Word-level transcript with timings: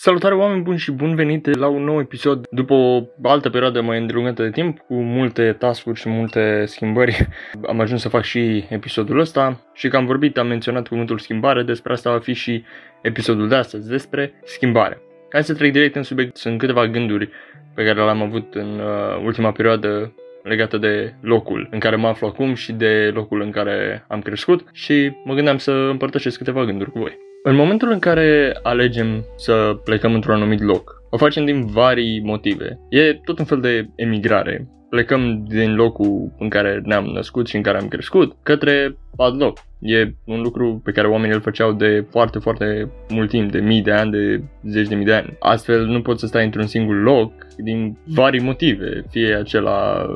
Salutare 0.00 0.34
oameni 0.34 0.62
buni 0.62 0.78
și 0.78 0.92
bun 0.92 1.14
venit 1.14 1.58
la 1.58 1.66
un 1.66 1.84
nou 1.84 2.00
episod 2.00 2.46
după 2.50 2.74
o 2.74 3.02
altă 3.22 3.50
perioadă 3.50 3.80
mai 3.80 3.98
îndelungată 3.98 4.42
de 4.42 4.50
timp 4.50 4.78
cu 4.78 4.94
multe 4.94 5.52
task 5.52 5.94
și 5.94 6.08
multe 6.08 6.64
schimbări. 6.66 7.28
Am 7.70 7.80
ajuns 7.80 8.00
să 8.00 8.08
fac 8.08 8.22
și 8.22 8.64
episodul 8.68 9.18
ăsta 9.18 9.60
și 9.74 9.88
că 9.88 9.96
am 9.96 10.06
vorbit, 10.06 10.38
am 10.38 10.46
menționat 10.46 10.88
cuvântul 10.88 11.18
schimbare, 11.18 11.62
despre 11.62 11.92
asta 11.92 12.10
va 12.10 12.18
fi 12.18 12.32
și 12.32 12.64
episodul 13.02 13.48
de 13.48 13.54
astăzi, 13.54 13.88
despre 13.88 14.32
schimbare. 14.44 15.00
Hai 15.30 15.44
să 15.44 15.54
trec 15.54 15.72
direct 15.72 15.96
în 15.96 16.02
subiect, 16.02 16.36
sunt 16.36 16.58
câteva 16.58 16.86
gânduri 16.86 17.28
pe 17.74 17.84
care 17.84 18.04
le-am 18.04 18.22
avut 18.22 18.54
în 18.54 18.78
uh, 18.78 19.24
ultima 19.24 19.52
perioadă 19.52 20.12
legată 20.42 20.76
de 20.76 21.14
locul 21.20 21.68
în 21.70 21.78
care 21.78 21.96
mă 21.96 22.08
aflu 22.08 22.26
acum 22.26 22.54
și 22.54 22.72
de 22.72 23.10
locul 23.14 23.40
în 23.40 23.50
care 23.50 24.04
am 24.08 24.20
crescut 24.20 24.68
și 24.72 25.12
mă 25.24 25.34
gândeam 25.34 25.58
să 25.58 25.72
împărtășesc 25.72 26.38
câteva 26.38 26.64
gânduri 26.64 26.90
cu 26.90 26.98
voi. 26.98 27.27
În 27.42 27.54
momentul 27.54 27.90
în 27.90 27.98
care 27.98 28.58
alegem 28.62 29.24
să 29.36 29.80
plecăm 29.84 30.14
într-un 30.14 30.34
anumit 30.34 30.62
loc, 30.62 31.02
o 31.10 31.16
facem 31.16 31.44
din 31.44 31.66
vari 31.66 32.20
motive. 32.24 32.78
E 32.88 33.14
tot 33.24 33.38
un 33.38 33.44
fel 33.44 33.60
de 33.60 33.88
emigrare. 33.94 34.68
Plecăm 34.90 35.44
din 35.48 35.74
locul 35.74 36.32
în 36.38 36.48
care 36.48 36.80
ne-am 36.84 37.04
născut 37.04 37.46
și 37.46 37.56
în 37.56 37.62
care 37.62 37.78
am 37.78 37.88
crescut 37.88 38.36
către 38.42 38.96
alt 39.16 39.40
loc. 39.40 39.58
E 39.80 40.14
un 40.24 40.40
lucru 40.40 40.80
pe 40.84 40.90
care 40.90 41.06
oamenii 41.06 41.34
îl 41.34 41.40
făceau 41.40 41.72
de 41.72 42.06
foarte, 42.10 42.38
foarte 42.38 42.90
mult 43.08 43.28
timp, 43.28 43.50
de 43.50 43.58
mii 43.58 43.82
de 43.82 43.92
ani, 43.92 44.10
de 44.10 44.42
zeci 44.68 44.88
de 44.88 44.94
mii 44.94 45.04
de 45.04 45.12
ani. 45.12 45.36
Astfel 45.38 45.86
nu 45.86 46.02
poți 46.02 46.20
să 46.20 46.26
stai 46.26 46.44
într-un 46.44 46.66
singur 46.66 47.02
loc 47.02 47.32
din 47.56 47.96
vari 48.04 48.42
motive, 48.42 49.04
fie 49.10 49.34
acela 49.34 50.10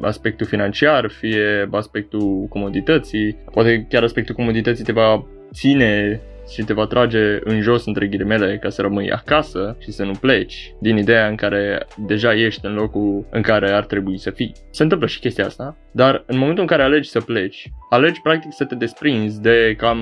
aspectul 0.00 0.46
financiar, 0.46 1.10
fie 1.10 1.68
aspectul 1.70 2.46
comodității, 2.48 3.36
poate 3.52 3.86
chiar 3.88 4.02
aspectul 4.02 4.34
comodității 4.34 4.84
te 4.84 4.92
va 4.92 5.24
ține 5.52 6.20
și 6.50 6.62
te 6.62 6.72
va 6.72 6.86
trage 6.86 7.38
în 7.40 7.60
jos 7.60 7.86
între 7.86 8.06
ghilimele 8.06 8.58
ca 8.58 8.68
să 8.68 8.82
rămâi 8.82 9.10
acasă 9.10 9.76
și 9.78 9.90
să 9.90 10.04
nu 10.04 10.12
pleci 10.12 10.74
din 10.80 10.96
ideea 10.96 11.26
în 11.26 11.34
care 11.34 11.86
deja 12.06 12.34
ești 12.34 12.66
în 12.66 12.74
locul 12.74 13.26
în 13.30 13.42
care 13.42 13.70
ar 13.70 13.84
trebui 13.84 14.18
să 14.18 14.30
fii. 14.30 14.52
Se 14.70 14.82
întâmplă 14.82 15.06
și 15.06 15.18
chestia 15.18 15.44
asta, 15.44 15.76
dar 15.92 16.24
în 16.26 16.38
momentul 16.38 16.62
în 16.62 16.68
care 16.68 16.82
alegi 16.82 17.08
să 17.08 17.20
pleci, 17.20 17.70
alegi 17.90 18.20
practic 18.22 18.52
să 18.52 18.64
te 18.64 18.74
desprinzi 18.74 19.40
de 19.40 19.74
cam 19.78 19.98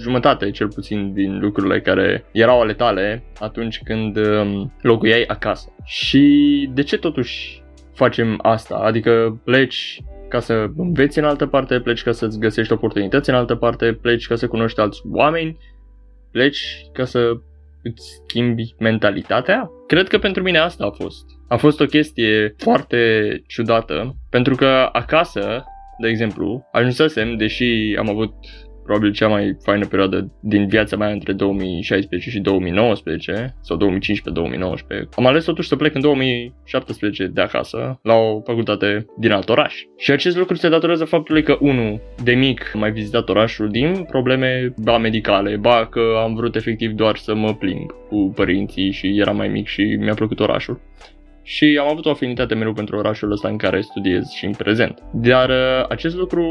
jumătate 0.00 0.50
cel 0.50 0.68
puțin 0.68 1.12
din 1.12 1.38
lucrurile 1.38 1.80
care 1.80 2.24
erau 2.32 2.60
ale 2.60 2.72
tale 2.72 3.22
atunci 3.38 3.80
când 3.84 4.16
um, 4.16 4.72
locuiai 4.80 5.24
acasă. 5.26 5.72
Și 5.84 6.70
de 6.74 6.82
ce 6.82 6.98
totuși 6.98 7.62
facem 7.94 8.38
asta? 8.42 8.74
Adică 8.74 9.40
pleci 9.44 10.00
ca 10.28 10.40
să 10.40 10.66
înveți 10.76 11.18
în 11.18 11.24
altă 11.24 11.46
parte, 11.46 11.80
pleci 11.80 12.02
ca 12.02 12.12
să-ți 12.12 12.38
găsești 12.38 12.72
oportunități 12.72 13.30
în 13.30 13.36
altă 13.36 13.54
parte, 13.54 13.92
pleci 13.92 14.26
ca 14.26 14.34
să 14.34 14.46
cunoști 14.46 14.80
alți 14.80 15.00
oameni, 15.12 15.58
pleci 16.30 16.86
ca 16.92 17.04
să 17.04 17.32
îți 17.82 18.20
schimbi 18.24 18.74
mentalitatea? 18.78 19.70
Cred 19.86 20.08
că 20.08 20.18
pentru 20.18 20.42
mine 20.42 20.58
asta 20.58 20.84
a 20.84 20.90
fost. 20.90 21.24
A 21.48 21.56
fost 21.56 21.80
o 21.80 21.84
chestie 21.84 22.54
foarte 22.56 23.42
ciudată, 23.46 24.16
pentru 24.30 24.54
că 24.54 24.88
acasă, 24.92 25.64
de 26.00 26.08
exemplu, 26.08 26.68
ajunsesem, 26.72 27.36
deși 27.36 27.96
am 27.98 28.08
avut 28.08 28.34
probabil 28.88 29.12
cea 29.12 29.28
mai 29.28 29.56
faină 29.62 29.86
perioadă 29.86 30.30
din 30.40 30.66
viața 30.66 30.96
mea 30.96 31.08
între 31.08 31.32
2016 31.32 32.30
și 32.30 32.40
2019 32.40 33.54
sau 33.60 33.76
2015-2019. 33.76 35.08
Am 35.16 35.26
ales 35.26 35.44
totuși 35.44 35.68
să 35.68 35.76
plec 35.76 35.94
în 35.94 36.00
2017 36.00 37.26
de 37.26 37.40
acasă 37.40 37.98
la 38.02 38.14
o 38.14 38.40
facultate 38.40 39.06
din 39.18 39.32
alt 39.32 39.48
oraș. 39.48 39.74
Și 39.96 40.10
acest 40.10 40.36
lucru 40.36 40.54
se 40.54 40.68
datorează 40.68 41.04
faptului 41.04 41.42
că, 41.42 41.56
unul, 41.60 42.00
de 42.22 42.32
mic 42.32 42.70
am 42.74 42.80
mai 42.80 42.92
vizitat 42.92 43.28
orașul 43.28 43.68
din 43.68 44.06
probleme 44.10 44.74
ba 44.82 44.98
medicale, 44.98 45.56
ba 45.56 45.86
că 45.90 46.00
am 46.24 46.34
vrut 46.34 46.56
efectiv 46.56 46.90
doar 46.92 47.16
să 47.16 47.34
mă 47.34 47.54
plimb 47.54 47.90
cu 48.08 48.32
părinții 48.34 48.90
și 48.90 49.18
eram 49.18 49.36
mai 49.36 49.48
mic 49.48 49.66
și 49.66 49.82
mi-a 49.82 50.14
plăcut 50.14 50.40
orașul 50.40 50.80
și 51.42 51.78
am 51.80 51.88
avut 51.88 52.06
o 52.06 52.10
afinitate 52.10 52.54
mereu 52.54 52.72
pentru 52.72 52.96
orașul 52.96 53.32
ăsta 53.32 53.48
în 53.48 53.56
care 53.56 53.80
studiez 53.80 54.28
și 54.28 54.44
în 54.44 54.52
prezent. 54.52 55.02
Dar 55.12 55.48
uh, 55.48 55.84
acest 55.88 56.16
lucru 56.16 56.44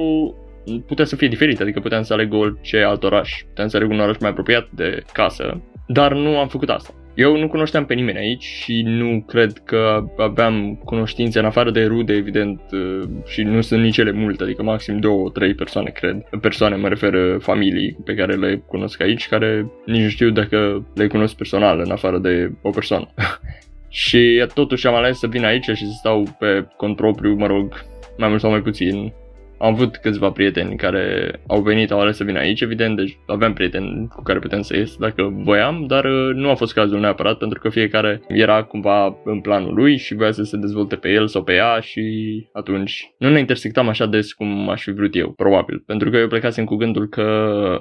putea 0.88 1.06
să 1.06 1.16
fie 1.16 1.28
diferit, 1.28 1.62
adică 1.62 1.80
puteam 1.80 2.04
să 2.04 2.14
aleg 2.14 2.34
orice 2.34 2.78
alt 2.78 3.04
oraș, 3.04 3.42
puteam 3.48 3.68
să 3.68 3.78
aleg 3.78 3.90
un 3.90 4.00
oraș 4.00 4.18
mai 4.20 4.30
apropiat 4.30 4.68
de 4.72 5.04
casă, 5.14 5.62
dar 5.88 6.14
nu 6.14 6.38
am 6.40 6.48
făcut 6.48 6.70
asta. 6.70 6.94
Eu 7.18 7.38
nu 7.38 7.48
cunoșteam 7.48 7.86
pe 7.86 7.94
nimeni 7.94 8.18
aici 8.18 8.44
și 8.44 8.82
nu 8.82 9.24
cred 9.28 9.58
că 9.66 10.04
aveam 10.18 10.82
cunoștințe 10.86 11.40
în 11.40 11.46
afară 11.46 11.72
de 11.72 11.86
rude, 11.86 12.14
evident, 12.14 12.62
uh, 12.72 13.10
și 13.26 13.42
nu 13.42 13.62
sunt 13.62 13.82
nici 13.82 13.98
ele 13.98 14.12
multe, 14.12 14.44
adică 14.44 14.64
maxim 14.64 15.00
două, 15.00 15.30
trei 15.30 15.54
persoane, 15.54 15.90
cred. 15.90 16.22
Persoane 16.42 16.76
mă 16.76 16.88
refer 16.88 17.38
familii 17.40 17.98
pe 18.06 18.14
care 18.14 18.34
le 18.34 18.64
cunosc 18.68 19.02
aici, 19.02 19.28
care 19.28 19.72
nici 19.86 20.02
nu 20.02 20.10
știu 20.10 20.30
dacă 20.30 20.88
le 20.96 21.08
cunosc 21.08 21.36
personal, 21.36 21.80
în 21.80 21.92
afară 21.92 22.18
de 22.18 22.52
o 22.62 22.70
persoană. 22.70 23.14
și 24.04 24.46
totuși 24.54 24.88
am 24.88 24.96
ales 24.96 25.18
să 25.18 25.28
vin 25.28 25.46
aici 25.46 25.64
și 25.64 25.86
să 25.86 25.94
stau 25.98 26.36
pe 26.40 26.68
cont 26.76 26.96
propriu, 26.96 27.36
mă 27.36 27.48
rog, 27.48 27.86
mai 28.18 28.30
mult 28.30 28.42
sau 28.42 28.50
mai 28.50 28.62
puțin, 28.62 29.14
am 29.60 29.74
avut 29.74 29.98
câțiva 29.98 30.32
prieteni 30.32 30.76
care 30.76 31.34
au 31.48 31.62
venit, 31.62 31.92
au 31.92 32.00
ales 32.00 32.16
să 32.16 32.24
vină 32.24 32.40
aici, 32.40 32.62
evident, 32.62 32.96
deci 32.96 33.18
aveam 33.26 33.54
prieteni 33.54 34.08
cu 34.16 34.22
care 34.22 34.40
puteam 34.40 34.62
să 34.62 34.76
ies 34.76 34.96
dacă 34.96 35.34
voiam, 35.44 35.86
dar 35.88 36.06
uh, 36.06 36.34
nu 36.34 36.50
a 36.50 36.56
fost 36.56 36.74
cazul 36.74 37.00
neapărat 37.00 37.38
pentru 37.38 37.60
că 37.60 37.70
fiecare 37.70 38.22
era 38.28 38.64
cumva 38.64 39.18
în 39.24 39.42
planul 39.42 39.74
lui 39.74 39.98
și 39.98 40.16
voia 40.16 40.32
să 40.32 40.44
se 40.44 40.58
dezvolte 40.58 40.96
pe 40.96 41.10
el 41.10 41.28
sau 41.28 41.44
pe 41.44 41.54
ea 41.54 41.80
și 41.80 42.02
atunci 42.54 43.12
nu 43.18 43.30
ne 43.30 43.40
intersectam 43.40 43.88
așa 43.88 44.06
des 44.06 44.34
cum 44.34 44.70
aș 44.70 44.84
fi 44.84 44.92
vrut 44.92 45.16
eu, 45.16 45.32
probabil. 45.32 45.84
Pentru 45.86 46.10
că 46.10 46.18
eu 46.18 46.28
plecasem 46.28 46.66
cu 46.66 46.76
gândul 46.76 47.08
că 47.08 47.28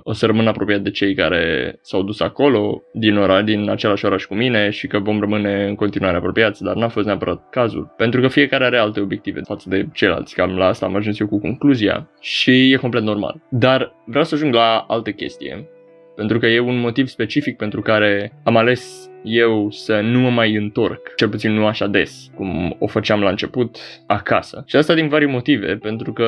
o 0.03 0.13
să 0.13 0.27
rămân 0.27 0.47
apropiat 0.47 0.81
de 0.81 0.91
cei 0.91 1.15
care 1.15 1.75
s-au 1.83 2.03
dus 2.03 2.21
acolo 2.21 2.83
din 2.93 3.17
ora, 3.17 3.43
din 3.43 3.71
același 3.71 4.05
oraș 4.05 4.25
cu 4.25 4.35
mine 4.35 4.71
și 4.71 4.87
că 4.87 4.99
vom 4.99 5.21
rămâne 5.21 5.67
în 5.69 5.75
continuare 5.75 6.17
apropiați, 6.17 6.63
dar 6.63 6.75
n-a 6.75 6.89
fost 6.89 7.07
neapărat 7.07 7.49
cazul. 7.51 7.95
Pentru 7.97 8.21
că 8.21 8.29
fiecare 8.29 8.65
are 8.65 8.79
alte 8.79 9.01
obiective 9.01 9.41
față 9.41 9.69
de 9.69 9.89
ceilalți. 9.93 10.35
Cam 10.35 10.57
la 10.57 10.67
asta 10.67 10.87
am 10.87 10.95
ajuns 10.95 11.21
eu 11.21 11.27
cu 11.27 11.41
concluzia 11.41 11.66
concluzia 11.67 12.11
și 12.21 12.73
e 12.73 12.77
complet 12.77 13.03
normal. 13.03 13.43
Dar 13.51 13.95
vreau 14.05 14.25
să 14.25 14.35
ajung 14.35 14.55
la 14.55 14.85
altă 14.89 15.11
chestie, 15.11 15.69
pentru 16.17 16.39
că 16.39 16.47
e 16.47 16.61
un 16.61 16.79
motiv 16.79 17.07
specific 17.07 17.57
pentru 17.57 17.81
care 17.81 18.33
am 18.45 18.57
ales 18.57 19.11
eu 19.25 19.71
să 19.71 20.01
nu 20.01 20.21
mă 20.21 20.31
mai 20.31 20.55
întorc, 20.55 21.15
cel 21.17 21.29
puțin 21.29 21.53
nu 21.53 21.67
așa 21.67 21.87
des, 21.87 22.31
cum 22.35 22.77
o 22.79 22.87
făceam 22.87 23.21
la 23.21 23.29
început, 23.29 23.77
acasă. 24.07 24.63
Și 24.67 24.77
asta 24.77 24.95
din 24.95 25.09
vari 25.09 25.27
motive, 25.27 25.77
pentru 25.77 26.13
că 26.13 26.25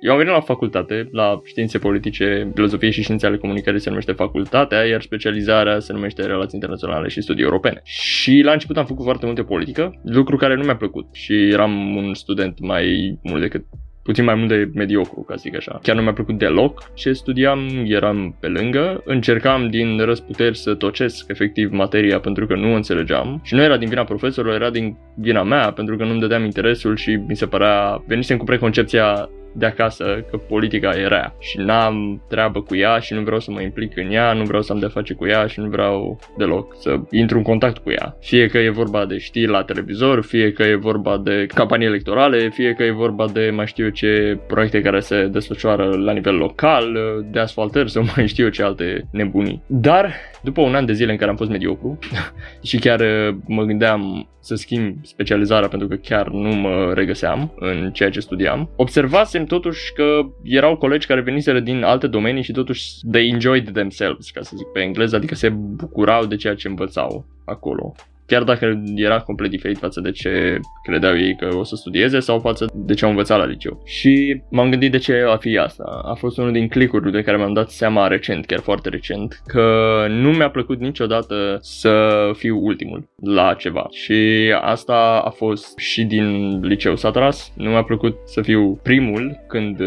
eu 0.00 0.12
am 0.12 0.18
venit 0.18 0.32
la 0.32 0.40
facultate, 0.40 1.08
la 1.12 1.40
științe 1.44 1.78
politice, 1.78 2.50
filozofie 2.54 2.90
și 2.90 3.02
științe 3.02 3.26
ale 3.26 3.36
comunicării 3.36 3.80
se 3.80 3.88
numește 3.88 4.12
facultatea, 4.12 4.84
iar 4.84 5.02
specializarea 5.02 5.78
se 5.78 5.92
numește 5.92 6.22
relații 6.22 6.54
internaționale 6.54 7.08
și 7.08 7.20
studii 7.20 7.44
europene. 7.44 7.80
Și 7.84 8.40
la 8.44 8.52
început 8.52 8.76
am 8.76 8.86
făcut 8.86 9.04
foarte 9.04 9.26
multe 9.26 9.42
politică, 9.42 10.00
lucru 10.04 10.36
care 10.36 10.54
nu 10.54 10.64
mi-a 10.64 10.76
plăcut 10.76 11.06
și 11.12 11.48
eram 11.48 11.96
un 11.96 12.14
student 12.14 12.60
mai 12.60 13.18
mult 13.22 13.40
decât 13.40 13.64
puțin 14.02 14.24
mai 14.24 14.34
mult 14.34 14.48
de 14.48 14.70
mediocru, 14.74 15.20
ca 15.20 15.34
să 15.34 15.40
zic 15.42 15.56
așa. 15.56 15.78
Chiar 15.82 15.96
nu 15.96 16.02
mi-a 16.02 16.12
plăcut 16.12 16.38
deloc 16.38 16.90
ce 16.94 17.12
studiam, 17.12 17.68
eram 17.84 18.36
pe 18.40 18.46
lângă, 18.46 19.02
încercam 19.04 19.68
din 19.70 19.98
răsputeri 20.04 20.58
să 20.58 20.74
tocesc 20.74 21.24
efectiv 21.28 21.70
materia 21.72 22.20
pentru 22.20 22.46
că 22.46 22.54
nu 22.54 22.74
înțelegeam 22.74 23.40
și 23.44 23.54
nu 23.54 23.62
era 23.62 23.76
din 23.76 23.88
vina 23.88 24.04
profesorului, 24.04 24.56
era 24.56 24.70
din 24.70 24.96
vina 25.14 25.42
mea 25.42 25.72
pentru 25.72 25.96
că 25.96 26.04
nu-mi 26.04 26.20
dădeam 26.20 26.44
interesul 26.44 26.96
și 26.96 27.10
mi 27.26 27.36
se 27.36 27.46
părea, 27.46 28.02
venisem 28.06 28.36
cu 28.36 28.44
preconcepția 28.44 29.30
de 29.52 29.66
acasă 29.66 30.24
că 30.30 30.36
politica 30.36 30.90
e 30.98 31.06
rea 31.06 31.34
și 31.38 31.58
n-am 31.58 32.22
treabă 32.28 32.60
cu 32.60 32.76
ea 32.76 32.98
și 32.98 33.14
nu 33.14 33.20
vreau 33.20 33.40
să 33.40 33.50
mă 33.50 33.60
implic 33.60 33.96
în 33.96 34.10
ea, 34.10 34.32
nu 34.32 34.42
vreau 34.42 34.62
să 34.62 34.72
am 34.72 34.78
de 34.78 34.86
face 34.86 35.14
cu 35.14 35.26
ea 35.26 35.46
și 35.46 35.60
nu 35.60 35.68
vreau 35.68 36.18
deloc 36.36 36.76
să 36.78 37.00
intru 37.10 37.36
în 37.36 37.42
contact 37.42 37.78
cu 37.78 37.90
ea. 37.90 38.16
Fie 38.20 38.46
că 38.46 38.58
e 38.58 38.70
vorba 38.70 39.06
de 39.06 39.18
știri 39.18 39.50
la 39.50 39.62
televizor, 39.62 40.22
fie 40.24 40.52
că 40.52 40.62
e 40.62 40.74
vorba 40.74 41.18
de 41.18 41.46
campanii 41.54 41.86
electorale, 41.86 42.48
fie 42.48 42.72
că 42.72 42.82
e 42.82 42.90
vorba 42.90 43.28
de 43.32 43.50
mai 43.54 43.66
știu 43.66 43.84
eu 43.84 43.90
ce 43.90 44.38
proiecte 44.46 44.82
care 44.82 45.00
se 45.00 45.26
desfășoară 45.26 45.84
la 45.84 46.12
nivel 46.12 46.34
local, 46.34 46.98
de 47.30 47.38
asfaltări 47.38 47.90
sau 47.90 48.04
mai 48.16 48.26
știu 48.26 48.44
eu 48.44 48.50
ce 48.50 48.62
alte 48.62 49.08
nebunii. 49.12 49.62
Dar 49.66 50.14
după 50.42 50.60
un 50.60 50.74
an 50.74 50.86
de 50.86 50.92
zile 50.92 51.10
în 51.10 51.16
care 51.16 51.30
am 51.30 51.36
fost 51.36 51.50
mediocru 51.50 51.98
și 52.68 52.78
chiar 52.78 53.00
mă 53.46 53.62
gândeam 53.64 54.28
să 54.40 54.54
schimb 54.54 54.96
specializarea 55.02 55.68
pentru 55.68 55.88
că 55.88 55.94
chiar 55.94 56.28
nu 56.28 56.54
mă 56.54 56.92
regăseam 56.94 57.52
în 57.56 57.90
ceea 57.92 58.10
ce 58.10 58.20
studiam, 58.20 58.70
observasem 58.76 59.39
totuși 59.46 59.92
că 59.92 60.20
erau 60.42 60.76
colegi 60.76 61.06
care 61.06 61.20
veniseră 61.20 61.60
din 61.60 61.82
alte 61.82 62.06
domenii 62.06 62.42
și 62.42 62.52
totuși 62.52 62.92
they 63.12 63.28
enjoyed 63.28 63.72
themselves, 63.72 64.30
ca 64.30 64.42
să 64.42 64.56
zic 64.56 64.66
pe 64.66 64.80
engleză, 64.80 65.16
adică 65.16 65.34
se 65.34 65.48
bucurau 65.48 66.26
de 66.26 66.36
ceea 66.36 66.54
ce 66.54 66.68
învățau 66.68 67.24
acolo 67.44 67.94
chiar 68.30 68.42
dacă 68.42 68.82
era 68.94 69.20
complet 69.20 69.50
diferit 69.50 69.78
față 69.78 70.00
de 70.00 70.10
ce 70.10 70.60
credeau 70.82 71.16
ei 71.16 71.36
că 71.36 71.48
o 71.56 71.64
să 71.64 71.76
studieze 71.76 72.20
sau 72.20 72.38
față 72.38 72.70
de 72.74 72.94
ce 72.94 73.04
au 73.04 73.10
învățat 73.10 73.38
la 73.38 73.46
liceu. 73.46 73.82
Și 73.84 74.42
m-am 74.50 74.70
gândit 74.70 74.90
de 74.90 74.98
ce 74.98 75.24
a 75.28 75.36
fi 75.36 75.58
asta. 75.58 76.02
A 76.04 76.14
fost 76.14 76.38
unul 76.38 76.52
din 76.52 76.68
clicuri 76.68 77.12
de 77.12 77.22
care 77.22 77.36
mi-am 77.36 77.52
dat 77.52 77.70
seama 77.70 78.06
recent, 78.06 78.46
chiar 78.46 78.60
foarte 78.60 78.88
recent, 78.88 79.40
că 79.46 79.66
nu 80.08 80.30
mi-a 80.30 80.50
plăcut 80.50 80.80
niciodată 80.80 81.58
să 81.60 82.30
fiu 82.36 82.58
ultimul 82.64 83.08
la 83.22 83.54
ceva. 83.54 83.86
Și 83.90 84.52
asta 84.60 85.22
a 85.24 85.30
fost 85.30 85.78
și 85.78 86.04
din 86.04 86.58
liceu 86.60 86.96
Satras. 86.96 87.52
Nu 87.56 87.70
mi-a 87.70 87.82
plăcut 87.82 88.16
să 88.24 88.42
fiu 88.42 88.80
primul 88.82 89.36
când, 89.48 89.78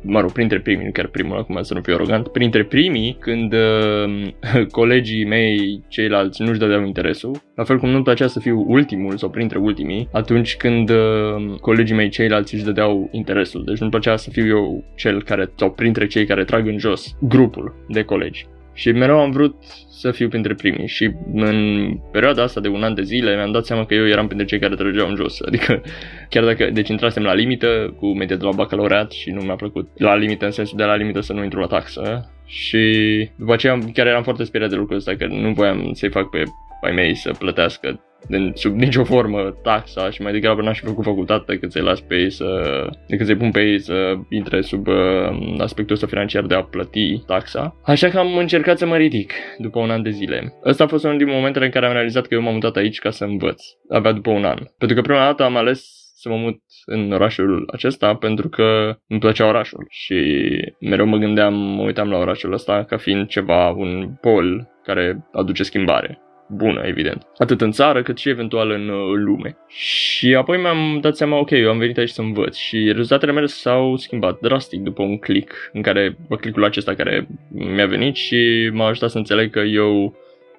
mă 0.00 0.20
rog, 0.20 0.32
printre 0.32 0.60
primii, 0.60 0.84
nu 0.84 0.90
chiar 0.92 1.06
primul, 1.06 1.38
acum 1.38 1.62
să 1.62 1.74
nu 1.74 1.80
fiu 1.80 1.94
arogant, 1.94 2.28
printre 2.28 2.64
primii 2.64 3.16
când 3.20 3.54
colegii 4.78 5.24
mei 5.24 5.84
ceilalți 5.88 6.42
nu-și 6.42 6.58
dădeau 6.58 6.84
interesul, 6.84 7.40
la 7.56 7.64
fel 7.64 7.78
cum 7.78 7.90
nu-mi 7.90 8.04
plăcea 8.04 8.26
să 8.26 8.40
fiu 8.40 8.64
ultimul 8.68 9.16
sau 9.16 9.30
printre 9.30 9.58
ultimii, 9.58 10.08
atunci 10.12 10.56
când 10.56 10.90
uh, 10.90 11.58
colegii 11.60 11.94
mei 11.94 12.08
ceilalți 12.08 12.54
își 12.54 12.64
dădeau 12.64 13.08
interesul. 13.12 13.64
Deci 13.64 13.78
nu-mi 13.78 13.90
plăcea 13.90 14.16
să 14.16 14.30
fiu 14.30 14.46
eu 14.46 14.84
cel 14.94 15.22
care, 15.22 15.52
sau 15.56 15.70
printre 15.70 16.06
cei 16.06 16.26
care 16.26 16.44
trag 16.44 16.66
în 16.66 16.78
jos 16.78 17.16
grupul 17.20 17.74
de 17.88 18.02
colegi. 18.02 18.46
Și 18.72 18.90
mereu 18.90 19.20
am 19.20 19.30
vrut 19.30 19.54
să 19.88 20.10
fiu 20.10 20.28
printre 20.28 20.54
primii 20.54 20.86
și 20.86 21.10
în 21.34 21.88
perioada 22.12 22.42
asta 22.42 22.60
de 22.60 22.68
un 22.68 22.82
an 22.82 22.94
de 22.94 23.02
zile 23.02 23.34
mi-am 23.34 23.52
dat 23.52 23.64
seama 23.64 23.84
că 23.84 23.94
eu 23.94 24.08
eram 24.08 24.26
printre 24.26 24.46
cei 24.46 24.58
care 24.58 24.74
trăgeau 24.74 25.08
în 25.08 25.14
jos. 25.14 25.40
Adică 25.48 25.82
chiar 26.28 26.44
dacă, 26.44 26.70
deci 26.72 26.88
intrasem 26.88 27.22
la 27.22 27.34
limită 27.34 27.94
cu 27.98 28.06
media 28.06 28.36
de 28.36 28.44
la 28.44 28.50
bacalaureat 28.54 29.10
și 29.10 29.30
nu 29.30 29.40
mi-a 29.40 29.54
plăcut 29.54 29.88
la 29.94 30.16
limită 30.16 30.44
în 30.44 30.50
sensul 30.50 30.76
de 30.76 30.84
la 30.84 30.96
limită 30.96 31.20
să 31.20 31.32
nu 31.32 31.42
intru 31.42 31.60
la 31.60 31.66
taxă 31.66 32.30
și 32.46 32.84
după 33.36 33.52
aceea 33.52 33.78
chiar 33.92 34.06
eram 34.06 34.22
foarte 34.22 34.44
speriat 34.44 34.70
de 34.70 34.76
lucrul 34.76 34.96
ăsta 34.96 35.16
că 35.16 35.26
nu 35.26 35.52
voiam 35.52 35.90
să-i 35.92 36.10
fac 36.10 36.30
pe 36.30 36.42
ai 36.86 36.94
mei 36.94 37.14
să 37.14 37.30
plătească 37.38 38.00
din, 38.28 38.52
sub 38.54 38.74
nicio 38.74 39.04
formă 39.04 39.58
taxa 39.62 40.10
și 40.10 40.22
mai 40.22 40.32
degrabă 40.32 40.62
n-aș 40.62 40.78
fi 40.78 40.86
făcut 40.86 41.04
facultate 41.04 41.44
decât 41.46 41.72
să-i 41.72 41.82
las 41.82 42.00
pe 42.00 42.14
ei 42.14 42.30
să, 42.30 42.46
decât 43.08 43.26
să-i 43.26 43.36
pun 43.36 43.50
pe 43.50 43.60
ei 43.60 43.80
să 43.80 44.14
intre 44.28 44.60
sub 44.60 44.86
uh, 44.86 44.94
aspectul 45.58 45.94
ăsta 45.94 46.06
financiar 46.06 46.44
de 46.44 46.54
a 46.54 46.62
plăti 46.62 47.22
taxa. 47.26 47.80
Așa 47.84 48.08
că 48.08 48.18
am 48.18 48.36
încercat 48.36 48.78
să 48.78 48.86
mă 48.86 48.96
ridic 48.96 49.32
după 49.58 49.78
un 49.78 49.90
an 49.90 50.02
de 50.02 50.10
zile. 50.10 50.54
Ăsta 50.64 50.84
a 50.84 50.86
fost 50.86 51.04
unul 51.04 51.18
din 51.18 51.28
momentele 51.28 51.64
în 51.64 51.70
care 51.70 51.86
am 51.86 51.92
realizat 51.92 52.26
că 52.26 52.34
eu 52.34 52.40
m-am 52.40 52.52
mutat 52.52 52.76
aici 52.76 52.98
ca 52.98 53.10
să 53.10 53.24
învăț, 53.24 53.62
abia 53.88 54.12
după 54.12 54.30
un 54.30 54.44
an. 54.44 54.58
Pentru 54.78 54.96
că 54.96 55.02
prima 55.02 55.24
dată 55.24 55.42
am 55.42 55.56
ales 55.56 55.84
să 56.18 56.28
mă 56.28 56.36
mut 56.36 56.60
în 56.84 57.12
orașul 57.12 57.68
acesta 57.72 58.14
pentru 58.14 58.48
că 58.48 58.96
îmi 59.08 59.20
plăcea 59.20 59.46
orașul 59.46 59.86
și 59.88 60.14
mereu 60.80 61.06
mă 61.06 61.16
gândeam, 61.16 61.54
mă 61.54 61.82
uitam 61.82 62.10
la 62.10 62.18
orașul 62.18 62.52
ăsta 62.52 62.84
ca 62.84 62.96
fiind 62.96 63.28
ceva, 63.28 63.70
un 63.70 64.14
pol 64.20 64.68
care 64.82 65.28
aduce 65.32 65.62
schimbare 65.62 66.20
bună, 66.48 66.82
evident. 66.84 67.26
Atât 67.36 67.60
în 67.60 67.70
țară, 67.70 68.02
cât 68.02 68.18
și 68.18 68.28
eventual 68.28 68.70
în, 68.70 68.88
uh, 68.88 69.12
în 69.14 69.24
lume. 69.24 69.56
Și 69.68 70.34
apoi 70.34 70.58
mi-am 70.58 70.98
dat 71.00 71.16
seama, 71.16 71.38
ok, 71.38 71.50
eu 71.50 71.70
am 71.70 71.78
venit 71.78 71.98
aici 71.98 72.08
să 72.08 72.20
învăț 72.20 72.56
și 72.56 72.92
rezultatele 72.92 73.32
mele 73.32 73.46
s-au 73.46 73.96
schimbat 73.96 74.38
drastic 74.40 74.80
după 74.80 75.02
un 75.02 75.18
click 75.18 75.70
în 75.72 75.82
care, 75.82 76.16
bă, 76.28 76.36
clicul 76.36 76.64
acesta 76.64 76.94
care 76.94 77.28
mi-a 77.48 77.86
venit 77.86 78.16
și 78.16 78.70
m-a 78.72 78.86
ajutat 78.86 79.10
să 79.10 79.18
înțeleg 79.18 79.50
că 79.50 79.60
eu 79.60 80.16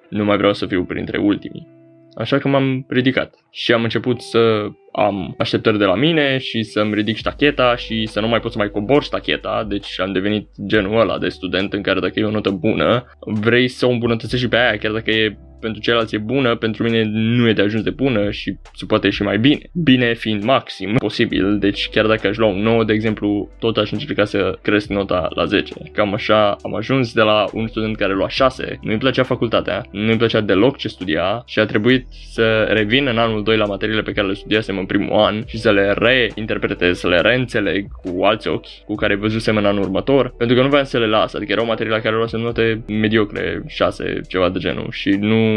nu 0.08 0.24
mai 0.24 0.36
vreau 0.36 0.52
să 0.52 0.66
fiu 0.66 0.84
printre 0.84 1.18
ultimii. 1.18 1.76
Așa 2.14 2.38
că 2.38 2.48
m-am 2.48 2.84
ridicat 2.88 3.34
și 3.50 3.72
am 3.72 3.82
început 3.82 4.20
să 4.20 4.68
am 4.92 5.34
așteptări 5.38 5.78
de 5.78 5.84
la 5.84 5.94
mine 5.94 6.38
și 6.38 6.62
să-mi 6.62 6.94
ridic 6.94 7.16
ștacheta 7.16 7.76
și 7.76 8.06
să 8.06 8.20
nu 8.20 8.28
mai 8.28 8.40
pot 8.40 8.52
să 8.52 8.58
mai 8.58 8.70
cobor 8.70 9.02
ștacheta, 9.02 9.64
deci 9.68 10.00
am 10.00 10.12
devenit 10.12 10.48
genul 10.66 11.00
ăla 11.00 11.18
de 11.18 11.28
student 11.28 11.72
în 11.72 11.82
care 11.82 12.00
dacă 12.00 12.20
e 12.20 12.24
o 12.24 12.30
notă 12.30 12.50
bună, 12.50 13.04
vrei 13.20 13.68
să 13.68 13.86
o 13.86 13.90
îmbunătățești 13.90 14.44
și 14.44 14.48
pe 14.48 14.56
aia, 14.56 14.76
chiar 14.76 14.92
dacă 14.92 15.10
e 15.10 15.38
pentru 15.60 15.80
ceilalți 15.80 16.14
e 16.14 16.18
bună, 16.18 16.56
pentru 16.56 16.82
mine 16.82 17.02
nu 17.12 17.48
e 17.48 17.52
de 17.52 17.62
ajuns 17.62 17.82
de 17.82 17.90
bună 17.90 18.30
și 18.30 18.56
se 18.74 18.84
poate 18.86 19.10
și 19.10 19.22
mai 19.22 19.38
bine. 19.38 19.60
Bine 19.72 20.14
fiind 20.14 20.42
maxim 20.42 20.94
posibil, 20.94 21.58
deci 21.58 21.88
chiar 21.88 22.06
dacă 22.06 22.26
aș 22.26 22.36
lua 22.36 22.48
un 22.48 22.62
9, 22.62 22.84
de 22.84 22.92
exemplu, 22.92 23.50
tot 23.58 23.76
aș 23.76 23.90
încerca 23.90 24.24
să 24.24 24.58
cresc 24.62 24.88
nota 24.88 25.28
la 25.34 25.44
10. 25.44 25.74
Cam 25.92 26.14
așa 26.14 26.56
am 26.62 26.74
ajuns 26.74 27.12
de 27.12 27.22
la 27.22 27.44
un 27.52 27.66
student 27.66 27.96
care 27.96 28.12
lua 28.12 28.28
6, 28.28 28.78
nu-i 28.82 28.98
plăcea 28.98 29.22
facultatea, 29.22 29.84
nu-i 29.90 30.16
plăcea 30.16 30.40
deloc 30.40 30.76
ce 30.76 30.88
studia 30.88 31.42
și 31.46 31.58
a 31.58 31.66
trebuit 31.66 32.06
să 32.30 32.66
revin 32.70 33.06
în 33.06 33.18
anul 33.18 33.42
2 33.42 33.56
la 33.56 33.64
materiile 33.64 34.02
pe 34.02 34.12
care 34.12 34.26
le 34.26 34.34
studiasem 34.34 34.78
în 34.78 34.86
primul 34.86 35.12
an 35.12 35.42
și 35.46 35.58
să 35.58 35.70
le 35.70 35.94
reinterpretez, 35.98 36.98
să 36.98 37.08
le 37.08 37.20
reînțeleg 37.20 37.86
cu 38.02 38.24
alți 38.24 38.48
ochi 38.48 38.84
cu 38.86 38.94
care 38.94 39.14
văzusem 39.14 39.56
în 39.56 39.64
anul 39.64 39.82
următor, 39.82 40.34
pentru 40.38 40.56
că 40.56 40.62
nu 40.62 40.68
voiam 40.68 40.84
să 40.84 40.98
le 40.98 41.06
las, 41.06 41.34
adică 41.34 41.52
erau 41.52 41.66
materii 41.66 41.92
la 41.92 42.00
care 42.00 42.16
luasem 42.16 42.40
note 42.40 42.84
mediocre, 42.86 43.62
6, 43.66 44.20
ceva 44.28 44.48
de 44.48 44.58
genul 44.58 44.86
și 44.90 45.10
nu 45.10 45.47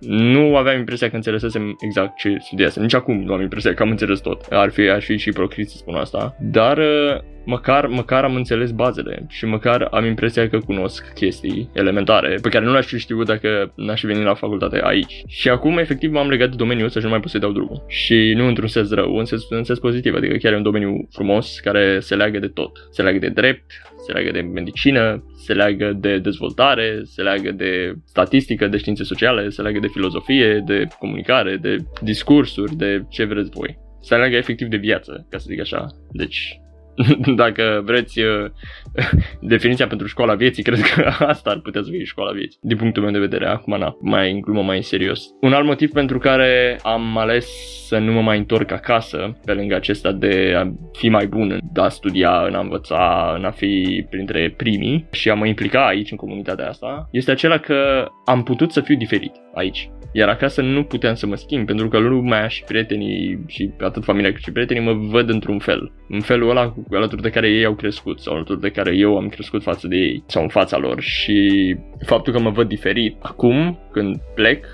nu 0.00 0.56
aveam 0.56 0.78
impresia 0.78 1.10
că 1.10 1.16
înțelesesem 1.16 1.76
exact 1.80 2.16
ce 2.16 2.36
studiasem. 2.40 2.82
Nici 2.82 2.94
acum 2.94 3.22
nu 3.22 3.32
am 3.32 3.40
impresia 3.40 3.74
că 3.74 3.82
am 3.82 3.90
înțeles 3.90 4.20
tot. 4.20 4.46
Ar 4.50 4.70
fi, 4.70 4.80
aș 4.80 5.04
fi 5.04 5.16
și 5.16 5.30
procrit 5.30 5.68
să 5.68 5.76
spun 5.76 5.94
asta. 5.94 6.36
Dar 6.40 6.78
uh, 6.78 7.18
măcar, 7.44 7.86
măcar 7.86 8.24
am 8.24 8.34
înțeles 8.34 8.70
bazele 8.70 9.26
și 9.28 9.44
măcar 9.44 9.88
am 9.90 10.04
impresia 10.04 10.48
că 10.48 10.58
cunosc 10.58 11.12
chestii 11.12 11.70
elementare 11.72 12.38
pe 12.42 12.48
care 12.48 12.64
nu 12.64 12.72
le-aș 12.72 12.86
fi 12.86 12.98
știut 12.98 13.26
dacă 13.26 13.72
n-aș 13.76 14.00
fi 14.00 14.06
venit 14.06 14.24
la 14.24 14.34
facultate 14.34 14.80
aici. 14.82 15.22
Și 15.26 15.48
acum 15.48 15.78
efectiv 15.78 16.12
m-am 16.12 16.28
legat 16.28 16.48
de 16.48 16.56
domeniul 16.56 16.86
ăsta 16.86 16.98
și 16.98 17.04
nu 17.04 17.10
mai 17.10 17.20
pot 17.20 17.30
să 17.30 17.38
dau 17.38 17.52
drumul. 17.52 17.84
Și 17.88 18.32
nu 18.36 18.46
într-un 18.46 18.68
sens 18.68 18.90
rău, 18.90 19.16
în 19.16 19.24
sens, 19.24 19.46
în 19.50 19.64
sens 19.64 19.78
pozitiv, 19.78 20.14
adică 20.14 20.36
chiar 20.36 20.52
e 20.52 20.56
un 20.56 20.62
domeniu 20.62 21.08
frumos 21.12 21.58
care 21.58 22.00
se 22.00 22.14
leagă 22.14 22.38
de 22.38 22.48
tot. 22.48 22.88
Se 22.90 23.02
leagă 23.02 23.18
de 23.18 23.28
drept, 23.28 23.72
se 24.06 24.12
leagă 24.12 24.30
de 24.30 24.40
medicină, 24.40 25.24
se 25.44 25.52
leagă 25.52 25.92
de 25.92 26.18
dezvoltare, 26.18 27.00
se 27.04 27.22
leagă 27.22 27.50
de 27.50 27.94
statistică, 28.04 28.66
de 28.66 28.76
științe 28.76 29.04
sociale, 29.04 29.48
se 29.48 29.62
leagă 29.62 29.78
de 29.78 29.88
filozofie, 29.88 30.62
de 30.66 30.86
comunicare, 30.98 31.56
de 31.56 31.76
discursuri, 32.02 32.76
de 32.76 33.04
ce 33.08 33.24
vreți 33.24 33.50
voi. 33.50 33.78
Se 34.00 34.16
leagă 34.16 34.36
efectiv 34.36 34.68
de 34.68 34.76
viață, 34.76 35.26
ca 35.30 35.38
să 35.38 35.46
zic 35.48 35.60
așa. 35.60 35.86
Deci 36.10 36.60
dacă 37.42 37.82
vreți 37.84 38.20
uh, 38.20 38.50
definiția 39.40 39.86
pentru 39.86 40.06
școala 40.06 40.34
vieții, 40.34 40.62
cred 40.62 40.80
că 40.80 41.12
asta 41.24 41.50
ar 41.50 41.58
putea 41.58 41.82
să 41.82 41.90
fie 41.90 42.04
școala 42.04 42.32
vieții. 42.32 42.58
Din 42.62 42.76
punctul 42.76 43.02
meu 43.02 43.12
de 43.12 43.18
vedere, 43.18 43.46
acum 43.46 43.78
na, 43.78 43.96
mai 44.00 44.30
în 44.30 44.40
glumă, 44.40 44.62
mai 44.62 44.76
în 44.76 44.82
serios. 44.82 45.24
Un 45.40 45.52
alt 45.52 45.66
motiv 45.66 45.90
pentru 45.90 46.18
care 46.18 46.78
am 46.82 47.18
ales 47.18 47.48
să 47.86 47.98
nu 47.98 48.12
mă 48.12 48.20
mai 48.20 48.38
întorc 48.38 48.70
acasă, 48.70 49.38
pe 49.44 49.52
lângă 49.52 49.74
acesta 49.74 50.12
de 50.12 50.54
a 50.56 50.72
fi 50.92 51.08
mai 51.08 51.26
bun, 51.26 51.58
de 51.72 51.80
a 51.80 51.88
studia, 51.88 52.44
în 52.46 52.54
a 52.54 52.60
învăța, 52.60 53.34
în 53.36 53.44
a 53.44 53.50
fi 53.50 54.06
printre 54.10 54.54
primii 54.56 55.06
și 55.10 55.30
a 55.30 55.34
mă 55.34 55.46
implica 55.46 55.86
aici 55.86 56.10
în 56.10 56.16
comunitatea 56.16 56.68
asta, 56.68 57.08
este 57.10 57.30
acela 57.30 57.58
că 57.58 58.08
am 58.24 58.42
putut 58.42 58.72
să 58.72 58.80
fiu 58.80 58.96
diferit 58.96 59.32
aici. 59.54 59.90
Iar 60.12 60.28
acasă 60.28 60.62
nu 60.62 60.84
puteam 60.84 61.14
să 61.14 61.26
mă 61.26 61.34
schimb 61.34 61.66
pentru 61.66 61.88
că 61.88 61.98
lumea 61.98 62.48
și 62.48 62.64
prietenii 62.64 63.44
și 63.46 63.70
atât 63.80 64.04
familia 64.04 64.32
cât 64.32 64.42
și 64.42 64.52
prietenii 64.52 64.82
mă 64.82 64.92
văd 64.92 65.28
într-un 65.28 65.58
fel. 65.58 65.92
În 66.08 66.20
felul 66.20 66.50
ăla 66.50 66.74
alături 66.90 67.22
de 67.22 67.30
care 67.30 67.48
ei 67.48 67.64
au 67.64 67.74
crescut 67.74 68.20
sau 68.20 68.34
alături 68.34 68.60
de 68.60 68.70
care 68.70 68.96
eu 68.96 69.16
am 69.16 69.28
crescut 69.28 69.62
față 69.62 69.88
de 69.88 69.96
ei 69.96 70.22
sau 70.26 70.42
în 70.42 70.48
fața 70.48 70.78
lor 70.78 71.00
și 71.00 71.76
faptul 72.06 72.32
că 72.32 72.38
mă 72.38 72.50
văd 72.50 72.68
diferit 72.68 73.16
acum 73.20 73.78
când 73.92 74.20
plec 74.34 74.64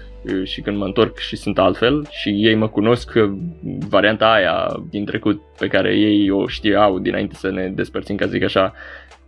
și 0.45 0.61
când 0.61 0.77
mă 0.77 0.85
întorc 0.85 1.19
și 1.19 1.37
sunt 1.37 1.59
altfel 1.59 2.07
și 2.11 2.29
ei 2.29 2.55
mă 2.55 2.69
cunosc 2.69 3.13
varianta 3.89 4.33
aia 4.33 4.83
din 4.91 5.05
trecut 5.05 5.43
pe 5.59 5.67
care 5.67 5.95
ei 5.95 6.31
o 6.31 6.47
știau 6.47 6.99
dinainte 6.99 7.35
să 7.35 7.51
ne 7.51 7.69
despărțim, 7.69 8.17
ca 8.17 8.27
zic 8.27 8.43
așa, 8.43 8.73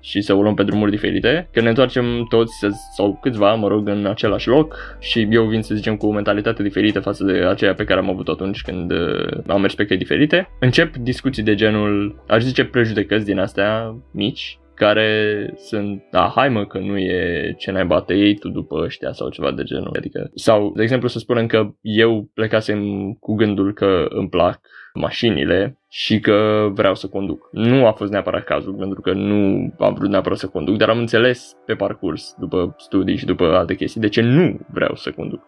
și 0.01 0.21
să 0.21 0.35
o 0.35 0.43
luăm 0.43 0.55
pe 0.55 0.63
drumuri 0.63 0.91
diferite. 0.91 1.49
Când 1.53 1.65
ne 1.65 1.71
întoarcem 1.71 2.27
toți 2.29 2.53
sau 2.97 3.19
câțiva, 3.23 3.55
mă 3.55 3.69
rog, 3.69 3.89
în 3.89 4.07
același 4.07 4.49
loc 4.49 4.97
și 4.99 5.29
eu 5.31 5.45
vin 5.45 5.63
să 5.63 5.75
zicem 5.75 5.97
cu 5.97 6.07
o 6.07 6.13
mentalitate 6.13 6.63
diferită 6.63 7.01
față 7.01 7.25
de 7.25 7.33
aceea 7.33 7.75
pe 7.75 7.85
care 7.85 8.01
am 8.01 8.11
avut 8.11 8.29
atunci 8.29 8.63
când 8.63 8.93
uh, 8.93 9.29
am 9.47 9.61
mers 9.61 9.75
pe 9.75 9.85
căi 9.85 9.97
diferite. 9.97 10.49
Încep 10.61 10.97
discuții 10.97 11.43
de 11.43 11.55
genul, 11.55 12.23
aș 12.29 12.43
zice 12.43 12.65
prejudecăți 12.65 13.25
din 13.25 13.39
astea 13.39 13.97
mici, 14.11 14.59
care 14.79 15.53
sunt, 15.57 16.03
da, 16.11 16.33
hai 16.35 16.49
mă 16.49 16.67
că 16.67 16.79
nu 16.79 16.99
e 16.99 17.55
ce 17.59 17.71
n-ai 17.71 17.85
bate 17.85 18.15
ei 18.15 18.35
tu 18.35 18.49
după 18.49 18.77
ăștia 18.85 19.13
sau 19.13 19.29
ceva 19.29 19.53
de 19.53 19.63
genul. 19.63 19.95
Adică, 19.97 20.31
sau, 20.35 20.73
de 20.77 20.83
exemplu, 20.83 21.09
să 21.09 21.19
spunem 21.19 21.47
că 21.47 21.71
eu 21.81 22.31
plecasem 22.35 23.13
cu 23.21 23.35
gândul 23.35 23.73
că 23.73 24.07
îmi 24.09 24.29
plac 24.29 24.61
mașinile 24.95 25.79
și 25.89 26.21
că 26.21 26.69
vreau 26.73 26.95
să 26.95 27.07
conduc. 27.07 27.49
Nu 27.53 27.87
a 27.87 27.93
fost 27.93 28.11
neapărat 28.11 28.45
cazul, 28.45 28.75
pentru 28.75 29.01
că 29.01 29.13
nu 29.13 29.73
am 29.79 29.95
vrut 29.95 30.11
neapărat 30.11 30.39
să 30.39 30.49
conduc, 30.49 30.77
dar 30.77 30.89
am 30.89 30.99
înțeles 30.99 31.57
pe 31.67 31.75
parcurs, 31.75 32.35
după 32.39 32.75
studii 32.79 33.17
și 33.17 33.25
după 33.25 33.45
alte 33.45 33.75
chestii, 33.75 34.01
de 34.01 34.09
ce 34.09 34.21
nu 34.21 34.59
vreau 34.73 34.95
să 34.95 35.11
conduc. 35.11 35.43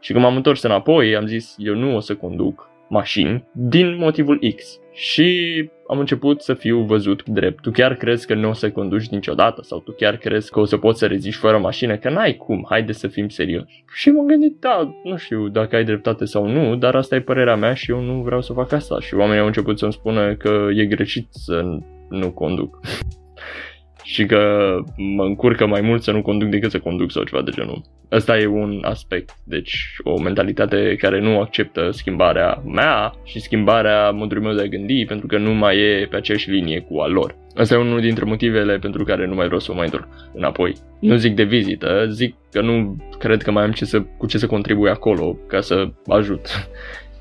Și 0.00 0.12
când 0.12 0.24
m-am 0.24 0.36
întors 0.36 0.62
înapoi, 0.62 1.16
am 1.16 1.26
zis, 1.26 1.54
eu 1.58 1.74
nu 1.74 1.96
o 1.96 2.00
să 2.00 2.14
conduc 2.14 2.70
mașini 2.92 3.44
din 3.52 3.96
motivul 3.96 4.38
X. 4.56 4.78
Și 4.92 5.70
am 5.88 5.98
început 5.98 6.42
să 6.42 6.54
fiu 6.54 6.80
văzut 6.80 7.24
drept. 7.24 7.62
Tu 7.62 7.70
chiar 7.70 7.94
crezi 7.94 8.26
că 8.26 8.34
nu 8.34 8.48
o 8.48 8.52
să 8.52 8.70
conduci 8.70 9.08
niciodată 9.08 9.62
sau 9.62 9.78
tu 9.78 9.92
chiar 9.92 10.16
crezi 10.16 10.50
că 10.50 10.60
o 10.60 10.64
să 10.64 10.76
poți 10.76 10.98
să 10.98 11.06
reziști 11.06 11.40
fără 11.40 11.58
mașină? 11.58 11.96
Că 11.96 12.10
n-ai 12.10 12.36
cum, 12.36 12.66
haide 12.68 12.92
să 12.92 13.08
fim 13.08 13.28
serioși. 13.28 13.84
Și 13.94 14.08
m-am 14.08 14.26
gândit, 14.26 14.56
da, 14.60 14.94
nu 15.04 15.16
știu 15.16 15.48
dacă 15.48 15.76
ai 15.76 15.84
dreptate 15.84 16.24
sau 16.24 16.46
nu, 16.46 16.76
dar 16.76 16.94
asta 16.94 17.14
e 17.14 17.20
părerea 17.20 17.56
mea 17.56 17.74
și 17.74 17.90
eu 17.90 18.00
nu 18.00 18.22
vreau 18.22 18.40
să 18.40 18.52
fac 18.52 18.72
asta. 18.72 19.00
Și 19.00 19.14
oamenii 19.14 19.40
au 19.40 19.46
început 19.46 19.78
să-mi 19.78 19.92
spună 19.92 20.34
că 20.34 20.68
e 20.76 20.86
greșit 20.86 21.26
să 21.30 21.62
nu 22.08 22.32
conduc. 22.32 22.80
Și 24.02 24.26
că 24.26 24.74
mă 24.96 25.24
încurcă 25.24 25.66
mai 25.66 25.80
mult 25.80 26.02
să 26.02 26.10
nu 26.10 26.22
conduc 26.22 26.48
decât 26.48 26.70
să 26.70 26.78
conduc 26.78 27.10
sau 27.10 27.24
ceva 27.24 27.42
de 27.42 27.50
genul. 27.50 27.82
Ăsta 28.12 28.38
e 28.38 28.46
un 28.46 28.78
aspect, 28.82 29.30
deci 29.44 29.96
o 30.02 30.20
mentalitate 30.20 30.96
care 30.98 31.20
nu 31.20 31.40
acceptă 31.40 31.90
schimbarea 31.90 32.62
mea 32.64 33.12
și 33.24 33.40
schimbarea 33.40 34.10
modului 34.10 34.42
meu 34.42 34.54
de 34.54 34.62
a 34.62 34.66
gândi 34.66 35.04
pentru 35.04 35.26
că 35.26 35.38
nu 35.38 35.54
mai 35.54 35.78
e 35.78 36.06
pe 36.10 36.16
aceeași 36.16 36.50
linie 36.50 36.80
cu 36.80 36.98
a 36.98 37.06
lor. 37.06 37.36
Asta 37.56 37.74
e 37.74 37.78
unul 37.78 38.00
dintre 38.00 38.24
motivele 38.24 38.78
pentru 38.78 39.04
care 39.04 39.26
nu 39.26 39.34
mai 39.34 39.44
vreau 39.44 39.60
să 39.60 39.72
o 39.72 39.74
mai 39.74 39.84
întorc 39.84 40.08
înapoi. 40.32 40.74
Nu 41.00 41.16
zic 41.16 41.34
de 41.34 41.42
vizită, 41.42 42.06
zic 42.10 42.34
că 42.50 42.60
nu 42.60 42.96
cred 43.18 43.42
că 43.42 43.50
mai 43.50 43.64
am 43.64 43.72
ce 43.72 43.84
să, 43.84 44.00
cu 44.00 44.26
ce 44.26 44.38
să 44.38 44.46
contribui 44.46 44.90
acolo 44.90 45.38
ca 45.46 45.60
să 45.60 45.88
ajut. 46.06 46.46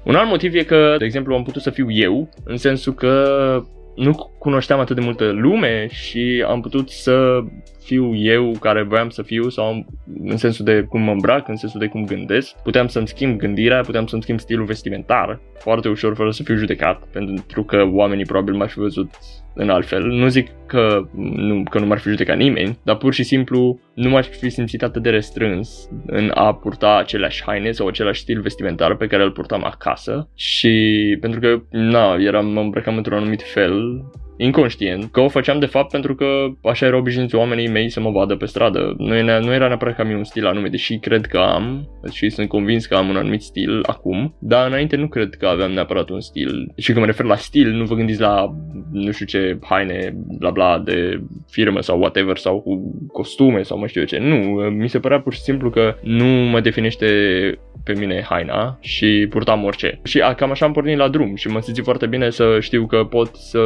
Un 0.04 0.16
alt 0.16 0.30
motiv 0.30 0.54
e 0.56 0.64
că, 0.64 0.96
de 0.98 1.06
exemplu, 1.06 1.36
am 1.36 1.44
putut 1.44 1.62
să 1.62 1.70
fiu 1.70 1.92
eu, 1.92 2.30
în 2.44 2.58
sensul 2.58 2.94
că 2.94 3.64
nu 3.96 4.34
cunoșteam 4.40 4.80
atât 4.80 4.96
de 4.96 5.02
multă 5.02 5.32
lume 5.32 5.88
și 5.88 6.46
am 6.48 6.62
putut 6.62 6.90
să 6.90 7.40
fiu 7.84 8.16
eu 8.16 8.52
care 8.60 8.84
voiam 8.84 9.10
să 9.10 9.22
fiu 9.22 9.50
sau 9.50 9.86
în 10.24 10.38
sensul 10.38 10.66
de 10.66 10.82
cum 10.82 11.02
mă 11.02 11.12
îmbrac, 11.12 11.48
în 11.48 11.56
sensul 11.56 11.80
de 11.80 11.88
cum 11.88 12.06
gândesc. 12.06 12.56
Puteam 12.64 12.88
să-mi 12.88 13.08
schimb 13.08 13.38
gândirea, 13.38 13.82
puteam 13.82 14.06
să-mi 14.06 14.22
schimb 14.22 14.40
stilul 14.40 14.66
vestimentar 14.66 15.40
foarte 15.60 15.90
ușor 15.90 16.16
fără 16.16 16.32
să 16.32 16.44
fiu 16.44 16.56
judecat, 16.56 17.04
pentru 17.12 17.64
că 17.64 17.84
oamenii 17.92 18.26
probabil 18.26 18.54
m-ar 18.54 18.70
fi 18.70 18.80
văzut 18.80 19.10
în 19.54 19.70
altfel. 19.70 20.04
Nu 20.04 20.28
zic 20.28 20.48
că 20.66 21.08
nu, 21.16 21.64
că 21.70 21.80
nu 21.80 21.86
m-ar 21.86 22.00
fi 22.00 22.10
judecat 22.10 22.38
nimeni, 22.38 22.78
dar 22.84 22.96
pur 22.96 23.14
și 23.14 23.24
simplu 23.24 23.80
nu 23.94 24.10
m-aș 24.10 24.28
fi 24.28 24.50
simțit 24.50 24.84
atât 24.84 25.02
de 25.02 25.10
restrâns 25.10 25.90
în 26.06 26.32
a 26.34 26.54
purta 26.54 26.98
aceleași 26.98 27.44
haine 27.46 27.72
sau 27.72 27.88
același 27.88 28.22
stil 28.22 28.42
vestimentar 28.42 28.96
pe 28.96 29.08
care 29.08 29.24
îl 29.24 29.32
purtam 29.32 29.64
acasă 29.64 30.30
și 30.36 31.18
pentru 31.20 31.40
că, 31.40 31.62
na, 31.70 32.16
eram, 32.20 32.46
mă 32.46 32.60
îmbrăcam 32.60 32.98
într-un 32.98 33.18
anumit 33.18 33.42
fel 33.42 34.06
inconștient, 34.44 35.12
că 35.12 35.20
o 35.20 35.28
făceam 35.28 35.60
de 35.60 35.66
fapt 35.66 35.92
pentru 35.92 36.16
că 36.16 36.26
așa 36.64 36.86
erau 36.86 37.00
obișnuiți 37.00 37.36
oamenii 37.36 37.68
mei 37.68 37.90
să 37.90 38.00
mă 38.00 38.12
vadă 38.12 38.36
pe 38.36 38.46
stradă. 38.46 38.96
Nu, 38.98 39.16
era, 39.16 39.40
nu 39.40 39.54
era 39.54 39.68
neapărat 39.68 39.96
că 39.96 40.02
am 40.02 40.12
un 40.12 40.24
stil 40.24 40.46
anume, 40.46 40.68
deși 40.68 40.98
cred 40.98 41.26
că 41.26 41.38
am 41.38 41.90
și 42.12 42.30
sunt 42.30 42.48
convins 42.48 42.86
că 42.86 42.96
am 42.96 43.10
un 43.10 43.16
anumit 43.16 43.42
stil 43.42 43.84
acum, 43.86 44.36
dar 44.40 44.68
înainte 44.68 44.96
nu 44.96 45.08
cred 45.08 45.36
că 45.36 45.48
aveam 45.48 45.72
neapărat 45.72 46.10
un 46.10 46.22
stil. 46.22 46.72
Și 46.78 46.88
când 46.88 47.00
mă 47.00 47.06
refer 47.06 47.26
la 47.26 47.36
stil, 47.36 47.70
nu 47.72 47.84
vă 47.84 47.96
gândiți 47.96 48.22
la 48.22 48.56
nu 48.92 49.12
știu 49.12 49.26
ce 49.26 49.58
haine, 49.62 50.16
bla 50.38 50.50
bla, 50.50 50.80
de 50.80 51.22
firmă 51.50 51.82
sau 51.82 52.00
whatever, 52.00 52.38
sau 52.38 52.62
cu 52.62 52.96
costume 53.12 53.62
sau 53.62 53.78
mă 53.78 53.88
știu 53.88 54.02
eu 54.02 54.08
ce. 54.08 54.18
Nu, 54.18 54.36
mi 54.70 54.90
se 54.90 55.00
părea 55.00 55.20
pur 55.20 55.34
și 55.34 55.42
simplu 55.42 55.70
că 55.70 55.96
nu 56.02 56.26
mă 56.26 56.60
definește 56.60 57.08
pe 57.84 57.94
mine 58.00 58.26
haina 58.30 58.78
și 58.82 59.28
purtam 59.30 59.64
orice. 59.64 60.00
Și 60.04 60.22
a, 60.22 60.34
cam 60.34 60.52
așa 60.52 60.66
am 60.66 60.72
pornit 60.72 60.98
la 60.98 61.08
drum 61.08 61.36
și 61.36 61.48
mă 61.48 61.60
simți 61.62 61.82
foarte 61.82 62.06
bine 62.06 62.30
să 62.30 62.58
știu 62.60 62.86
că 62.86 63.04
pot 63.04 63.36
să 63.36 63.60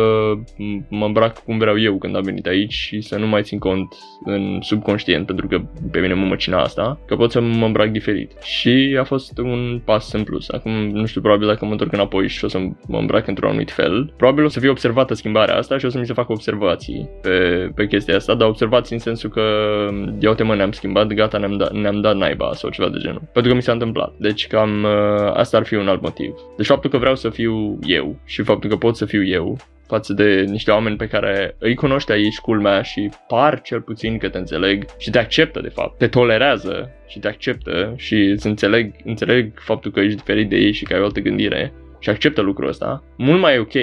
mă 0.89 1.05
îmbrac 1.05 1.43
cum 1.43 1.57
vreau 1.57 1.79
eu 1.79 1.97
când 1.97 2.15
am 2.15 2.21
venit 2.21 2.45
aici 2.45 2.73
și 2.73 3.01
să 3.01 3.17
nu 3.17 3.27
mai 3.27 3.43
țin 3.43 3.59
cont 3.59 3.95
în 4.25 4.59
subconștient, 4.61 5.25
pentru 5.25 5.47
că 5.47 5.61
pe 5.91 5.99
mine 5.99 6.13
mă 6.13 6.25
măcina 6.25 6.61
asta, 6.61 6.99
că 7.05 7.15
pot 7.15 7.31
să 7.31 7.41
mă 7.41 7.65
îmbrac 7.65 7.89
diferit. 7.89 8.31
Și 8.41 8.97
a 8.99 9.03
fost 9.03 9.37
un 9.37 9.81
pas 9.85 10.11
în 10.11 10.23
plus. 10.23 10.49
Acum 10.49 10.71
nu 10.71 11.05
știu 11.05 11.21
probabil 11.21 11.47
dacă 11.47 11.65
mă 11.65 11.71
întorc 11.71 11.93
înapoi 11.93 12.27
și 12.27 12.45
o 12.45 12.47
să 12.47 12.57
mă 12.87 12.97
îmbrac 12.97 13.27
într-un 13.27 13.49
anumit 13.49 13.71
fel. 13.71 14.13
Probabil 14.17 14.43
o 14.43 14.47
să 14.47 14.59
fie 14.59 14.69
observată 14.69 15.13
schimbarea 15.13 15.55
asta 15.55 15.77
și 15.77 15.85
o 15.85 15.89
să 15.89 15.99
mi 15.99 16.05
se 16.05 16.13
facă 16.13 16.31
observații 16.31 17.09
pe, 17.21 17.69
pe 17.75 17.87
chestia 17.87 18.15
asta, 18.15 18.35
dar 18.35 18.47
observații 18.47 18.95
în 18.95 19.01
sensul 19.01 19.29
că 19.29 19.41
ia 20.19 20.29
uite 20.29 20.43
mă, 20.43 20.55
ne-am 20.55 20.71
schimbat, 20.71 21.07
gata, 21.07 21.37
ne-am, 21.37 21.57
da, 21.57 21.67
ne-am 21.71 22.01
dat 22.01 22.15
naiba 22.15 22.53
sau 22.53 22.69
ceva 22.69 22.89
de 22.89 22.97
genul. 22.97 23.21
Pentru 23.33 23.51
că 23.51 23.57
mi 23.57 23.63
s-a 23.63 23.71
întâmplat. 23.71 24.13
Deci 24.17 24.47
cam 24.47 24.83
uh, 24.83 25.31
asta 25.33 25.57
ar 25.57 25.65
fi 25.65 25.75
un 25.75 25.87
alt 25.87 26.01
motiv. 26.01 26.33
Deci 26.57 26.65
faptul 26.65 26.89
că 26.89 26.97
vreau 26.97 27.15
să 27.15 27.29
fiu 27.29 27.79
eu 27.83 28.15
și 28.25 28.41
faptul 28.41 28.69
că 28.69 28.75
pot 28.75 28.95
să 28.95 29.05
fiu 29.05 29.23
eu 29.23 29.57
față 29.87 30.13
de 30.13 30.45
niște 30.47 30.71
oameni 30.71 30.97
pe 30.97 31.07
care 31.07 31.55
îi 31.59 31.75
cunoști 31.75 32.11
aici, 32.11 32.37
culmea, 32.37 32.81
și 32.81 33.09
par 33.27 33.61
cel 33.61 33.81
puțin 33.81 34.17
că 34.17 34.29
te 34.29 34.37
înțeleg 34.37 34.85
și 34.97 35.09
te 35.09 35.19
acceptă, 35.19 35.61
de 35.61 35.69
fapt. 35.69 35.97
Te 35.97 36.07
tolerează 36.07 36.91
și 37.07 37.19
te 37.19 37.27
acceptă 37.27 37.93
și 37.97 38.15
îți 38.15 38.47
înțeleg, 38.47 38.95
înțeleg 39.03 39.59
faptul 39.59 39.91
că 39.91 39.99
ești 39.99 40.17
diferit 40.17 40.49
de 40.49 40.55
ei 40.55 40.71
și 40.71 40.83
că 40.83 40.93
ai 40.93 40.99
o 40.99 41.03
altă 41.03 41.19
gândire 41.19 41.73
și 41.99 42.09
acceptă 42.09 42.41
lucrul 42.41 42.67
ăsta, 42.67 43.03
mult 43.17 43.39
mai 43.39 43.59
ok 43.59 43.73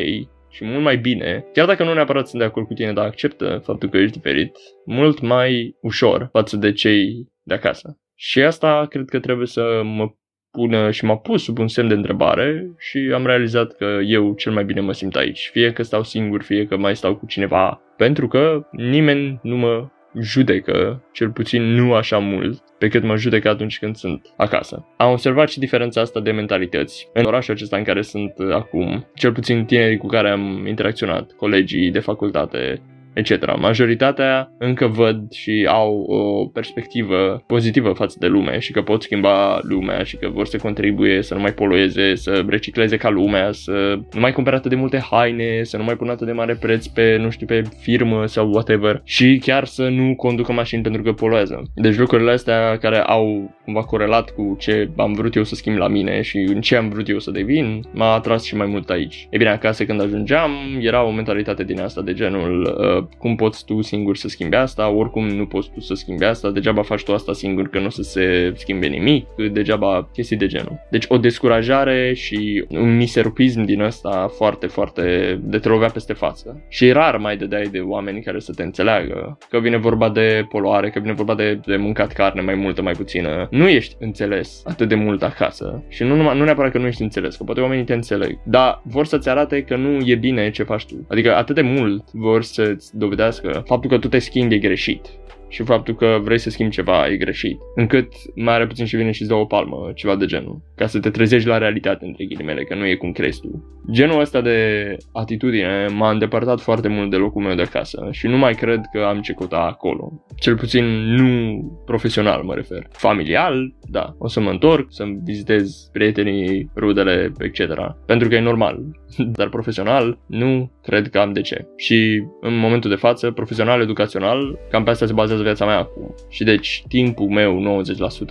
și 0.50 0.64
mult 0.64 0.82
mai 0.82 0.96
bine, 0.96 1.44
chiar 1.52 1.66
dacă 1.66 1.84
nu 1.84 1.94
neapărat 1.94 2.28
sunt 2.28 2.40
de 2.40 2.46
acord 2.46 2.66
cu 2.66 2.74
tine, 2.74 2.92
dar 2.92 3.04
acceptă 3.04 3.60
faptul 3.64 3.88
că 3.88 3.96
ești 3.96 4.16
diferit, 4.16 4.56
mult 4.84 5.20
mai 5.20 5.76
ușor 5.80 6.28
față 6.32 6.56
de 6.56 6.72
cei 6.72 7.28
de 7.42 7.54
acasă. 7.54 7.98
Și 8.14 8.42
asta 8.42 8.86
cred 8.88 9.08
că 9.08 9.20
trebuie 9.20 9.46
să 9.46 9.80
mă 9.84 10.12
pună 10.52 10.90
și 10.90 11.04
m-a 11.04 11.16
pus 11.16 11.42
sub 11.42 11.58
un 11.58 11.68
semn 11.68 11.88
de 11.88 11.94
întrebare 11.94 12.70
și 12.78 13.10
am 13.14 13.26
realizat 13.26 13.72
că 13.72 13.98
eu 14.04 14.34
cel 14.34 14.52
mai 14.52 14.64
bine 14.64 14.80
mă 14.80 14.92
simt 14.92 15.16
aici. 15.16 15.50
Fie 15.52 15.72
că 15.72 15.82
stau 15.82 16.02
singur, 16.02 16.42
fie 16.42 16.66
că 16.66 16.76
mai 16.76 16.96
stau 16.96 17.16
cu 17.16 17.26
cineva, 17.26 17.80
pentru 17.96 18.28
că 18.28 18.66
nimeni 18.70 19.40
nu 19.42 19.56
mă 19.56 19.88
judecă, 20.20 21.04
cel 21.12 21.30
puțin 21.30 21.62
nu 21.62 21.94
așa 21.94 22.18
mult, 22.18 22.62
pe 22.78 22.88
cât 22.88 23.02
mă 23.02 23.16
judecă 23.16 23.48
atunci 23.48 23.78
când 23.78 23.96
sunt 23.96 24.34
acasă. 24.36 24.86
Am 24.96 25.10
observat 25.10 25.48
și 25.48 25.58
diferența 25.58 26.00
asta 26.00 26.20
de 26.20 26.30
mentalități. 26.30 27.08
În 27.12 27.24
orașul 27.24 27.54
acesta 27.54 27.76
în 27.76 27.84
care 27.84 28.02
sunt 28.02 28.34
acum, 28.50 29.06
cel 29.14 29.32
puțin 29.32 29.64
tinerii 29.64 29.96
cu 29.96 30.06
care 30.06 30.30
am 30.30 30.66
interacționat, 30.66 31.32
colegii 31.32 31.90
de 31.90 31.98
facultate, 31.98 32.82
etc. 33.12 33.56
Majoritatea 33.58 34.52
încă 34.58 34.86
văd 34.86 35.32
și 35.32 35.66
au 35.68 36.04
o 36.08 36.46
perspectivă 36.46 37.42
pozitivă 37.46 37.92
față 37.92 38.16
de 38.20 38.26
lume 38.26 38.58
și 38.58 38.72
că 38.72 38.82
pot 38.82 39.02
schimba 39.02 39.60
lumea 39.62 40.02
și 40.02 40.16
că 40.16 40.28
vor 40.28 40.46
să 40.46 40.56
contribuie 40.56 41.22
să 41.22 41.34
nu 41.34 41.40
mai 41.40 41.52
polueze, 41.52 42.14
să 42.14 42.44
recicleze 42.48 42.96
ca 42.96 43.10
lumea, 43.10 43.52
să 43.52 43.98
nu 44.12 44.20
mai 44.20 44.32
cumpere 44.32 44.56
atât 44.56 44.70
de 44.70 44.76
multe 44.76 45.04
haine, 45.10 45.62
să 45.62 45.76
nu 45.76 45.84
mai 45.84 45.96
pună 45.96 46.10
atât 46.10 46.26
de 46.26 46.32
mare 46.32 46.54
preț 46.54 46.86
pe, 46.86 47.16
nu 47.20 47.30
știu, 47.30 47.46
pe 47.46 47.62
firmă 47.80 48.26
sau 48.26 48.50
whatever 48.50 49.00
și 49.04 49.38
chiar 49.42 49.64
să 49.64 49.88
nu 49.88 50.14
conducă 50.14 50.52
mașini 50.52 50.82
pentru 50.82 51.02
că 51.02 51.12
poluează. 51.12 51.62
Deci 51.74 51.96
lucrurile 51.96 52.30
astea 52.30 52.76
care 52.78 52.98
au 52.98 53.54
cumva 53.64 53.84
corelat 53.84 54.30
cu 54.30 54.56
ce 54.58 54.90
am 54.96 55.12
vrut 55.12 55.34
eu 55.34 55.44
să 55.44 55.54
schimb 55.54 55.76
la 55.76 55.88
mine 55.88 56.20
și 56.22 56.36
în 56.36 56.60
ce 56.60 56.76
am 56.76 56.88
vrut 56.88 57.08
eu 57.08 57.18
să 57.18 57.30
devin, 57.30 57.82
m-a 57.92 58.12
atras 58.14 58.44
și 58.44 58.56
mai 58.56 58.66
mult 58.66 58.90
aici. 58.90 59.26
E 59.30 59.36
bine, 59.36 59.50
acasă 59.50 59.84
când 59.84 60.02
ajungeam, 60.02 60.50
era 60.80 61.04
o 61.04 61.10
mentalitate 61.10 61.64
din 61.64 61.80
asta 61.80 62.02
de 62.02 62.12
genul 62.12 62.76
uh, 62.78 63.01
cum 63.18 63.36
poți 63.36 63.64
tu 63.64 63.80
singur 63.80 64.16
să 64.16 64.28
schimbi 64.28 64.56
asta, 64.56 64.88
oricum 64.88 65.28
nu 65.28 65.46
poți 65.46 65.70
tu 65.70 65.80
să 65.80 65.94
schimbi 65.94 66.24
asta, 66.24 66.50
degeaba 66.50 66.82
faci 66.82 67.02
tu 67.02 67.12
asta 67.12 67.32
singur 67.32 67.68
că 67.68 67.78
nu 67.78 67.86
o 67.86 67.90
să 67.90 68.02
se 68.02 68.52
schimbe 68.56 68.86
nimic, 68.86 69.26
degeaba 69.52 70.08
chestii 70.12 70.36
de 70.36 70.46
genul. 70.46 70.80
Deci 70.90 71.04
o 71.08 71.18
descurajare 71.18 72.12
și 72.14 72.64
un 72.70 72.96
miserupism 72.96 73.62
din 73.62 73.80
ăsta 73.80 74.30
foarte, 74.36 74.66
foarte 74.66 75.38
de 75.42 75.58
te 75.58 75.68
lovea 75.68 75.88
peste 75.88 76.12
față. 76.12 76.64
Și 76.68 76.92
rar 76.92 77.16
mai 77.16 77.36
dădeai 77.36 77.68
de 77.70 77.78
oameni 77.78 78.22
care 78.22 78.38
să 78.38 78.52
te 78.52 78.62
înțeleagă, 78.62 79.38
că 79.48 79.58
vine 79.58 79.76
vorba 79.76 80.08
de 80.08 80.46
poluare, 80.48 80.90
că 80.90 80.98
vine 80.98 81.12
vorba 81.12 81.34
de, 81.34 81.60
de 81.66 81.76
mâncat 81.76 82.12
carne 82.12 82.40
mai 82.40 82.54
multă, 82.54 82.82
mai 82.82 82.92
puțină. 82.92 83.48
Nu 83.50 83.68
ești 83.68 83.96
înțeles 83.98 84.62
atât 84.64 84.88
de 84.88 84.94
mult 84.94 85.22
acasă 85.22 85.82
și 85.88 86.02
nu, 86.02 86.16
numai, 86.16 86.38
nu 86.38 86.44
neapărat 86.44 86.72
că 86.72 86.78
nu 86.78 86.86
ești 86.86 87.02
înțeles, 87.02 87.36
că 87.36 87.44
poate 87.44 87.60
oamenii 87.60 87.84
te 87.84 87.94
înțeleg, 87.94 88.38
dar 88.44 88.80
vor 88.84 89.06
să-ți 89.06 89.28
arate 89.28 89.62
că 89.62 89.76
nu 89.76 89.98
e 90.04 90.14
bine 90.14 90.50
ce 90.50 90.62
faci 90.62 90.86
tu. 90.86 91.06
Adică 91.08 91.36
atât 91.36 91.54
de 91.54 91.60
mult 91.60 92.10
vor 92.12 92.42
să-ți 92.42 92.91
dovedească 92.92 93.62
faptul 93.66 93.90
că 93.90 93.98
tu 93.98 94.08
te 94.08 94.18
schimbi 94.18 94.54
e 94.54 94.58
greșit 94.58 95.06
și 95.52 95.62
faptul 95.62 95.94
că 95.94 96.18
vrei 96.22 96.38
să 96.38 96.50
schimbi 96.50 96.72
ceva 96.72 97.08
e 97.08 97.16
greșit. 97.16 97.58
Încât 97.74 98.12
mai 98.34 98.54
are 98.54 98.66
puțin 98.66 98.84
și 98.84 98.96
vine 98.96 99.10
și 99.10 99.24
dă 99.24 99.34
o 99.34 99.44
palmă, 99.44 99.90
ceva 99.94 100.16
de 100.16 100.26
genul. 100.26 100.60
Ca 100.76 100.86
să 100.86 101.00
te 101.00 101.10
trezești 101.10 101.48
la 101.48 101.58
realitate, 101.58 102.04
între 102.04 102.24
ghilimele, 102.24 102.64
că 102.64 102.74
nu 102.74 102.86
e 102.86 102.94
cum 102.94 103.12
crezi 103.12 103.40
tu. 103.40 103.64
Genul 103.90 104.20
ăsta 104.20 104.40
de 104.40 104.96
atitudine 105.12 105.86
m-a 105.86 106.10
îndepărtat 106.10 106.60
foarte 106.60 106.88
mult 106.88 107.10
de 107.10 107.16
locul 107.16 107.42
meu 107.42 107.54
de 107.54 107.62
acasă 107.62 108.08
și 108.10 108.26
nu 108.26 108.38
mai 108.38 108.54
cred 108.54 108.80
că 108.92 109.04
am 109.04 109.20
ce 109.20 109.32
căuta 109.32 109.56
acolo. 109.56 110.24
Cel 110.36 110.56
puțin 110.56 110.84
nu 111.14 111.60
profesional 111.84 112.42
mă 112.42 112.54
refer. 112.54 112.86
Familial, 112.90 113.74
da, 113.90 114.14
o 114.18 114.28
să 114.28 114.40
mă 114.40 114.50
întorc, 114.50 114.86
să-mi 114.88 115.20
vizitez 115.24 115.88
prietenii, 115.92 116.70
rudele, 116.76 117.32
etc. 117.38 117.60
Pentru 118.06 118.28
că 118.28 118.34
e 118.34 118.40
normal. 118.40 118.80
Dar 119.38 119.48
profesional, 119.48 120.18
nu 120.26 120.72
cred 120.82 121.08
că 121.08 121.18
am 121.18 121.32
de 121.32 121.40
ce. 121.40 121.66
Și 121.76 122.24
în 122.40 122.56
momentul 122.58 122.90
de 122.90 122.96
față, 122.96 123.30
profesional, 123.30 123.80
educațional, 123.80 124.58
cam 124.70 124.84
pe 124.84 124.90
asta 124.90 125.06
se 125.06 125.12
bazează 125.12 125.41
viața 125.42 125.64
mea 125.64 125.78
acum. 125.78 126.14
Și 126.28 126.44
deci 126.44 126.84
timpul 126.88 127.28
meu, 127.28 127.82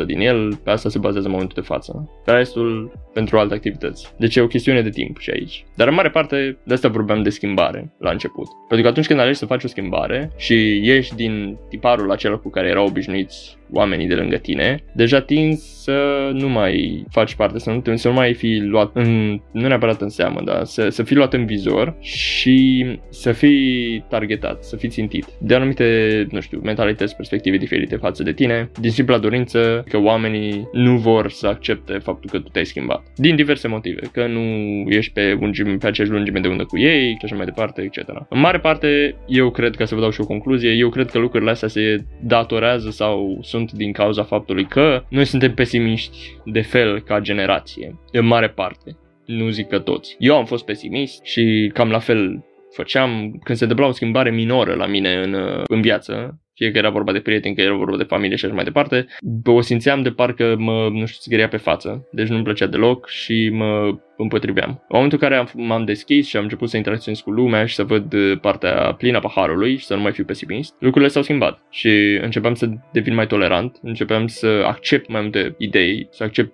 90% 0.04 0.06
din 0.06 0.20
el, 0.20 0.56
pe 0.64 0.70
asta 0.70 0.90
se 0.90 1.00
bazează 1.00 1.26
în 1.26 1.32
momentul 1.32 1.62
de 1.62 1.68
față. 1.68 2.10
Pe 2.26 2.32
restul, 2.32 2.92
pentru 3.14 3.38
alte 3.38 3.54
activități. 3.54 4.14
Deci 4.18 4.36
e 4.36 4.42
o 4.42 4.48
chestiune 4.48 4.82
de 4.82 4.90
timp 4.90 5.20
și 5.20 5.30
aici. 5.30 5.66
Dar 5.76 5.88
în 5.88 5.94
mare 5.94 6.10
parte, 6.10 6.58
de 6.64 6.74
asta 6.74 6.88
vorbeam 6.88 7.22
de 7.22 7.30
schimbare 7.30 7.94
la 8.00 8.12
început. 8.12 8.48
Pentru 8.68 8.86
că 8.86 8.92
atunci 8.92 9.08
când 9.08 9.20
alegi 9.20 9.38
să 9.38 9.46
faci 9.46 9.64
o 9.64 9.68
schimbare 9.68 10.32
și 10.38 10.80
ieși 10.84 11.16
din 11.16 11.58
tiparul 11.70 12.12
acela 12.12 12.36
cu 12.36 12.50
care 12.50 12.68
erau 12.68 12.86
obișnuiți 12.86 13.60
oamenii 13.72 14.08
de 14.08 14.16
lângă 14.16 14.38
tine, 14.38 14.84
deja 14.94 15.22
tinzi 15.22 15.84
să 15.84 16.30
nu 16.34 16.50
mai 16.50 17.06
faci 17.10 17.36
parte, 17.36 17.60
să 17.60 17.70
nu, 17.70 17.96
să 17.96 18.08
nu 18.08 18.14
mai 18.14 18.34
fi 18.34 18.62
luat 18.64 18.92
în, 18.94 19.40
nu 19.52 19.68
neapărat 19.68 20.02
în 20.02 20.10
seamă, 20.10 20.42
dar 20.46 20.64
să, 20.64 20.90
să 20.90 21.04
fii 21.04 21.16
luat 21.16 21.34
în 21.34 21.46
vizor 21.46 21.96
și 22.00 22.86
să 23.10 23.32
fii 23.32 24.06
targetat, 24.10 24.64
să 24.64 24.76
fii 24.76 24.90
țintit 24.90 25.26
de 25.40 25.56
anumite, 25.56 26.28
nu 26.32 26.40
știu, 26.40 26.60
mentalități, 26.64 27.16
perspective 27.16 27.58
diferite 27.58 27.96
față 27.96 28.24
de 28.24 28.34
tine, 28.34 28.72
din 28.80 28.92
simpla 28.92 29.18
dorință 29.18 29.84
că 29.90 29.98
oamenii 29.98 30.68
nu 30.72 30.98
vor 30.98 31.30
să 31.30 31.48
accepte 31.48 31.94
faptul 31.94 32.30
că 32.30 32.40
tu 32.40 32.50
te-ai 32.50 32.66
schimbat. 32.66 33.04
Din 33.16 33.36
diverse 33.36 33.68
motive, 33.68 34.02
că 34.12 34.28
nu 34.28 34.42
ești 34.88 35.14
pe, 35.14 35.38
lungime, 35.40 35.76
pe 35.76 35.88
aceeași 35.88 36.14
lungime 36.14 36.40
de 36.40 36.48
undă 36.48 36.64
cu 36.64 36.78
ei 36.78 37.10
și 37.10 37.26
așa 37.26 37.36
mai 37.36 37.46
departe, 37.46 37.82
etc. 37.82 38.10
În 38.30 38.40
mare 38.40 38.60
parte, 38.60 39.16
eu 39.28 39.50
cred, 39.50 39.76
ca 39.76 39.86
să 39.86 39.96
vă 39.96 40.02
dau 40.02 40.10
și 40.10 40.22
o 40.22 40.26
concluzie, 40.26 40.72
eu 40.72 40.90
cred 40.90 41.10
că 41.10 41.18
lucrurile 41.18 41.52
astea 41.52 41.68
se 41.68 42.04
datorează 42.20 42.90
sau 42.90 43.40
sunt 43.42 43.61
din 43.70 43.92
cauza 43.92 44.24
faptului 44.24 44.66
că 44.66 45.04
noi 45.10 45.26
suntem 45.26 45.54
pesimiști 45.54 46.18
de 46.46 46.62
fel 46.62 47.02
ca 47.02 47.20
generație, 47.20 48.00
în 48.12 48.26
mare 48.26 48.50
parte. 48.50 48.98
Nu 49.26 49.50
zic 49.50 49.68
că 49.68 49.80
toți. 49.80 50.16
Eu 50.20 50.38
am 50.38 50.46
fost 50.46 50.66
pesimist 50.66 51.24
și 51.24 51.72
cam 51.74 51.90
la 51.90 52.00
fel 52.00 52.44
făceam 52.72 53.40
când 53.44 53.58
se 53.58 53.64
întâmpla 53.64 53.88
o 53.88 53.92
schimbare 53.92 54.32
minoră 54.32 54.74
la 54.74 54.86
mine 54.86 55.14
în, 55.14 55.64
în 55.68 55.82
viață, 55.82 56.40
fie 56.62 56.72
că 56.72 56.78
era 56.78 56.90
vorba 56.90 57.12
de 57.12 57.20
prieteni, 57.20 57.56
că 57.56 57.62
era 57.62 57.74
vorba 57.74 57.98
de 57.98 58.04
familie 58.04 58.36
și 58.36 58.46
așa 58.46 58.54
mai 58.54 58.64
departe, 58.64 59.06
o 59.46 59.62
simțeam 59.62 60.02
de 60.02 60.10
parcă 60.10 60.56
mă, 60.58 60.90
nu 60.92 61.06
știu, 61.06 61.20
zgâria 61.22 61.48
pe 61.48 61.58
față, 61.58 62.08
deci 62.12 62.28
nu-mi 62.28 62.44
plăcea 62.44 62.68
deloc 62.68 63.08
și 63.08 63.50
mă 63.54 63.98
împotriveam. 64.22 64.70
În 64.70 64.78
momentul 64.88 65.20
în 65.22 65.28
care 65.28 65.40
am, 65.40 65.50
m-am 65.54 65.86
deschis 65.86 66.28
și 66.28 66.38
am 66.38 66.44
început 66.44 66.70
să 66.70 66.78
interacționez 66.78 67.20
cu 67.20 67.32
lumea 67.32 67.66
și 67.66 67.76
să 67.76 67.84
văd 67.84 68.14
uh, 68.14 68.40
partea 68.42 68.94
plină 68.98 69.18
a 69.18 69.20
paharului 69.20 69.78
și 69.78 69.86
să 69.86 69.96
nu 69.96 70.02
mai 70.02 70.12
fiu 70.12 70.24
pesimist, 70.24 70.74
lucrurile 70.80 71.12
s-au 71.12 71.22
schimbat 71.22 71.60
și 71.70 72.20
începeam 72.22 72.54
să 72.54 72.70
devin 72.92 73.14
mai 73.14 73.28
tolerant, 73.28 73.80
începeam 73.82 74.28
să 74.28 74.64
accept 74.66 75.10
mai 75.10 75.22
multe 75.22 75.56
idei, 75.58 76.08
să 76.12 76.24
accept 76.24 76.54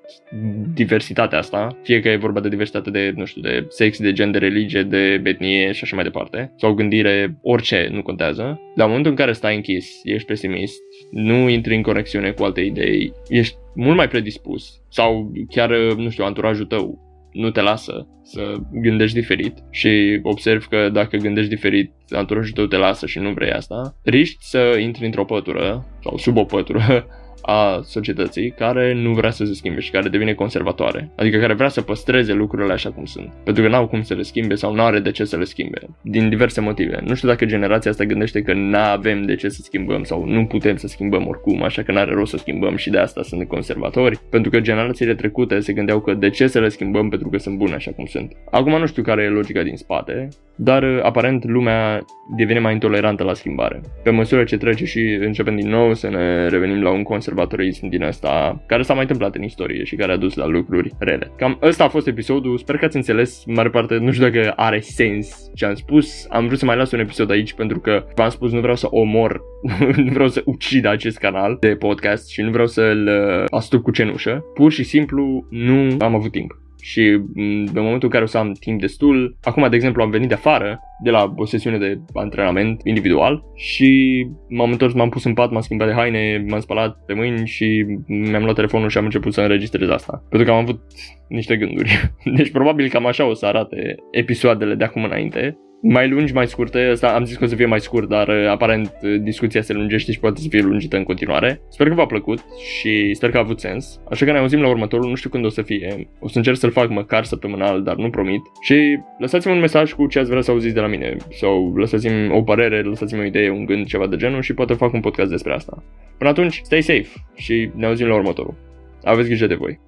diversitatea 0.74 1.38
asta, 1.38 1.78
fie 1.84 2.00
că 2.00 2.10
e 2.10 2.16
vorba 2.16 2.40
de 2.40 2.50
diversitate 2.50 2.90
de, 2.90 3.14
nu 3.16 3.26
știu, 3.26 3.42
de 3.42 3.66
sex, 3.70 4.00
de 4.00 4.14
gen, 4.14 4.32
de 4.32 4.38
religie, 4.38 4.84
de 4.84 5.22
etnie 5.24 5.72
și 5.72 5.84
așa 5.84 5.96
mai 5.96 6.04
departe, 6.04 6.54
sau 6.56 6.74
gândire, 6.74 7.38
orice, 7.42 7.90
nu 7.92 8.02
contează. 8.02 8.62
La 8.76 8.86
momentul 8.86 9.12
în 9.12 9.18
care 9.18 9.32
stai 9.32 9.56
închis, 9.56 9.97
ești 10.04 10.28
pesimist, 10.28 10.82
nu 11.12 11.50
intri 11.50 11.76
în 11.76 11.82
conexiune 11.82 12.32
cu 12.32 12.44
alte 12.44 12.62
idei, 12.62 13.14
ești 13.28 13.56
mult 13.76 13.96
mai 13.96 14.08
predispus 14.08 14.82
sau 14.90 15.32
chiar, 15.50 15.70
nu 15.78 16.10
știu, 16.10 16.24
anturajul 16.24 16.66
tău 16.66 17.08
nu 17.32 17.52
te 17.52 17.62
lasă 17.62 18.08
să 18.24 18.56
gândești 18.72 19.20
diferit 19.20 19.54
și 19.70 20.20
observ 20.24 20.66
că 20.66 20.90
dacă 20.90 21.18
gândești 21.18 21.50
diferit, 21.50 21.92
anturajul 22.10 22.54
tău 22.54 22.66
te 22.66 22.78
lasă 22.78 23.06
și 23.06 23.20
nu 23.20 23.32
vrei 23.32 23.52
asta, 23.52 23.96
riști 24.04 24.38
să 24.40 24.78
intri 24.80 25.06
într-o 25.06 25.26
pătură 25.26 25.86
sau 26.04 26.18
sub 26.18 26.38
o 26.38 26.44
pătură 26.44 26.82
a 27.42 27.80
societății 27.84 28.52
care 28.52 28.94
nu 28.94 29.14
vrea 29.14 29.30
să 29.30 29.46
se 29.46 29.54
schimbe 29.54 29.80
și 29.80 29.92
care 29.92 30.10
devine 30.10 30.34
conservatoare. 30.34 31.12
Adică 31.16 31.38
care 31.38 31.54
vrea 31.54 31.68
să 31.68 31.82
păstreze 31.82 32.34
lucrurile 32.34 32.74
așa 32.74 32.92
cum 32.92 33.06
sunt. 33.06 33.34
Pentru 33.44 33.64
că 33.64 33.70
n-au 33.70 33.88
cum 33.88 34.02
să 34.02 34.14
le 34.14 34.22
schimbe 34.22 34.56
sau 34.56 34.74
nu 34.74 34.82
are 34.82 35.00
de 35.00 35.12
ce 35.12 35.24
să 35.24 35.38
le 35.38 35.44
schimbe. 35.44 35.80
Din 36.02 36.30
diverse 36.30 36.62
motive. 36.62 37.00
Nu 37.06 37.16
știu 37.16 37.28
dacă 37.28 37.46
generația 37.46 37.92
asta 37.92 38.04
gândește 38.04 38.42
că 38.42 38.54
nu 38.54 38.78
avem 38.78 39.24
de 39.24 39.36
ce 39.36 39.50
să 39.50 39.62
schimbăm 39.62 40.04
sau 40.04 40.26
nu 40.26 40.46
putem 40.46 40.76
să 40.76 40.88
schimbăm 40.88 41.28
oricum, 41.28 41.64
așa 41.64 41.84
că 41.84 41.92
n-are 41.92 42.14
rost 42.14 42.32
să 42.32 42.38
schimbăm 42.38 42.76
și 42.76 42.90
de 42.90 42.98
asta 42.98 43.24
sunt 43.24 43.48
conservatori. 43.48 44.20
Pentru 44.30 44.52
că 44.52 44.60
generațiile 44.60 45.16
trecute 45.16 45.60
se 45.60 45.74
gândeau 45.74 46.00
că 46.02 46.14
de 46.14 46.30
ce 46.30 46.48
să 46.48 46.60
le 46.60 46.70
schimbăm 46.70 47.10
pentru 47.10 47.30
că 47.30 47.38
sunt 47.38 47.58
bune 47.58 47.74
așa 47.74 47.92
cum 47.92 48.06
sunt. 48.06 48.32
Acum 48.52 48.80
nu 48.80 48.86
știu 48.86 49.04
care 49.04 49.24
e 49.24 49.30
logica 49.30 49.64
din 49.64 49.76
spate, 49.76 50.28
dar 50.58 51.00
aparent 51.04 51.44
lumea 51.46 52.06
devine 52.36 52.60
mai 52.60 52.74
intolerantă 52.74 53.24
la 53.24 53.34
schimbare. 53.34 53.82
Pe 54.04 54.10
măsură 54.10 54.44
ce 54.44 54.58
trece 54.58 54.86
și 54.86 55.18
începem 55.22 55.56
din 55.56 55.70
nou 55.70 55.94
să 55.94 56.10
ne 56.10 56.48
revenim 56.48 56.82
la 56.82 56.90
un 56.90 57.04
conservator 57.04 57.36
conservatorism 57.38 57.88
din 57.88 58.04
asta 58.04 58.64
care 58.66 58.82
s-a 58.82 58.94
mai 58.94 59.02
întâmplat 59.02 59.36
în 59.36 59.44
istorie 59.44 59.84
și 59.84 59.96
care 59.96 60.12
a 60.12 60.18
dus 60.18 60.34
la 60.36 60.46
lucruri 60.46 60.94
rele. 60.98 61.32
Cam 61.38 61.58
ăsta 61.62 61.84
a 61.84 61.88
fost 61.88 62.08
episodul, 62.08 62.58
sper 62.58 62.78
că 62.78 62.86
ați 62.86 62.96
înțeles, 62.96 63.44
în 63.46 63.54
mare 63.54 63.70
parte, 63.70 63.98
nu 63.98 64.12
știu 64.12 64.30
dacă 64.30 64.54
are 64.56 64.80
sens 64.80 65.52
ce 65.56 65.66
am 65.66 65.74
spus, 65.74 66.28
am 66.30 66.46
vrut 66.46 66.60
să 66.60 66.66
mai 66.66 66.78
las 66.78 66.92
un 66.92 67.00
episod 67.00 67.32
aici 67.32 67.54
pentru 67.54 67.80
că 67.80 68.06
v-am 68.16 68.30
spus 68.30 68.52
nu 68.52 68.60
vreau 68.60 68.76
să 68.76 68.88
omor, 68.90 69.42
nu 70.06 70.12
vreau 70.12 70.28
să 70.28 70.42
ucid 70.46 70.86
acest 70.86 71.18
canal 71.18 71.58
de 71.60 71.76
podcast 71.76 72.30
și 72.30 72.42
nu 72.42 72.50
vreau 72.50 72.68
să-l 72.68 73.08
uh, 73.08 73.46
astup 73.50 73.84
cu 73.84 73.92
cenușă, 73.92 74.44
pur 74.54 74.72
și 74.72 74.84
simplu 74.84 75.48
nu 75.50 75.96
am 76.00 76.16
avut 76.16 76.32
timp 76.32 76.66
și 76.82 77.02
în 77.34 77.70
momentul 77.74 78.04
în 78.04 78.10
care 78.10 78.24
o 78.24 78.28
să 78.28 78.38
am 78.38 78.52
timp 78.52 78.80
destul, 78.80 79.38
acum 79.44 79.70
de 79.70 79.76
exemplu 79.76 80.04
am 80.04 80.10
venit 80.10 80.28
de 80.28 80.34
afară, 80.34 80.80
de 81.04 81.10
la 81.10 81.34
o 81.36 81.46
sesiune 81.46 81.78
de 81.78 82.00
antrenament 82.14 82.82
individual 82.84 83.44
și 83.56 84.22
m-am 84.50 84.72
întors, 84.72 84.94
m-am 84.94 85.10
pus 85.10 85.24
în 85.24 85.34
pat, 85.34 85.52
m-am 85.52 85.62
schimbat 85.62 85.88
de 85.88 85.94
haine, 85.94 86.46
m-am 86.48 86.60
spălat 86.60 86.98
pe 87.06 87.14
mâini 87.14 87.48
și 87.48 87.86
mi-am 88.08 88.44
luat 88.44 88.56
telefonul 88.56 88.90
și 88.90 88.98
am 88.98 89.04
început 89.04 89.34
să 89.34 89.42
înregistrez 89.42 89.90
asta. 89.90 90.24
Pentru 90.30 90.48
că 90.48 90.54
am 90.54 90.62
avut 90.62 90.82
niște 91.28 91.58
gânduri. 91.58 92.12
Deci 92.38 92.52
probabil 92.52 92.90
cam 92.90 93.06
așa 93.06 93.26
o 93.26 93.34
să 93.34 93.46
arate 93.46 93.96
episoadele 94.12 94.76
de 94.76 94.84
acum 94.84 95.04
înainte 95.04 95.58
mai 95.82 96.10
lungi, 96.10 96.34
mai 96.34 96.48
scurte. 96.48 96.80
Asta 96.80 97.08
am 97.08 97.26
zis 97.26 97.38
că 97.38 97.44
o 97.44 97.48
să 97.48 97.56
fie 97.56 97.66
mai 97.66 97.80
scurt, 97.80 98.10
dar 98.10 98.28
uh, 98.28 98.48
aparent 98.48 98.94
uh, 99.02 99.22
discuția 99.22 99.62
se 99.62 99.74
lungește 99.74 100.12
și 100.12 100.20
poate 100.20 100.42
să 100.42 100.48
fie 100.50 100.62
lungită 100.62 100.98
în 100.98 101.04
continuare. 101.04 101.62
Sper 101.70 101.88
că 101.88 101.94
v-a 101.94 102.06
plăcut 102.06 102.46
și 102.80 103.14
sper 103.14 103.30
că 103.30 103.38
a 103.38 103.40
avut 103.40 103.60
sens. 103.60 104.00
Așa 104.12 104.26
că 104.26 104.32
ne 104.32 104.38
auzim 104.38 104.62
la 104.62 104.70
următorul, 104.70 105.10
nu 105.10 105.16
știu 105.16 105.30
când 105.30 105.46
o 105.46 105.50
să 105.50 105.62
fie. 105.62 106.10
O 106.20 106.28
să 106.28 106.38
încerc 106.38 106.58
să-l 106.58 106.72
fac 106.72 106.90
măcar 106.90 107.24
săptămânal, 107.24 107.84
dar 107.84 107.96
nu 107.96 108.10
promit. 108.10 108.42
Și 108.62 109.00
lăsați-mi 109.18 109.54
un 109.54 109.60
mesaj 109.60 109.94
cu 109.94 110.08
ce 110.08 110.20
ați 110.20 110.30
vrea 110.30 110.42
să 110.42 110.52
auziți 110.52 110.74
de 110.74 110.80
la 110.80 110.88
mine. 110.88 111.16
Sau 111.32 111.76
lăsați-mi 111.76 112.30
o 112.32 112.42
părere, 112.42 112.82
lăsați-mi 112.82 113.22
o 113.22 113.26
idee, 113.26 113.50
un 113.50 113.66
gând, 113.66 113.86
ceva 113.86 114.08
de 114.08 114.16
genul 114.16 114.42
și 114.42 114.54
poate 114.54 114.74
fac 114.74 114.94
un 114.94 115.00
podcast 115.00 115.30
despre 115.30 115.54
asta. 115.54 115.84
Până 116.18 116.30
atunci, 116.30 116.60
stay 116.64 116.82
safe 116.82 117.10
și 117.36 117.70
ne 117.76 117.86
auzim 117.86 118.08
la 118.08 118.16
următorul. 118.16 118.56
Aveți 119.04 119.28
grijă 119.28 119.48
de 119.48 119.56
voi. 119.56 119.80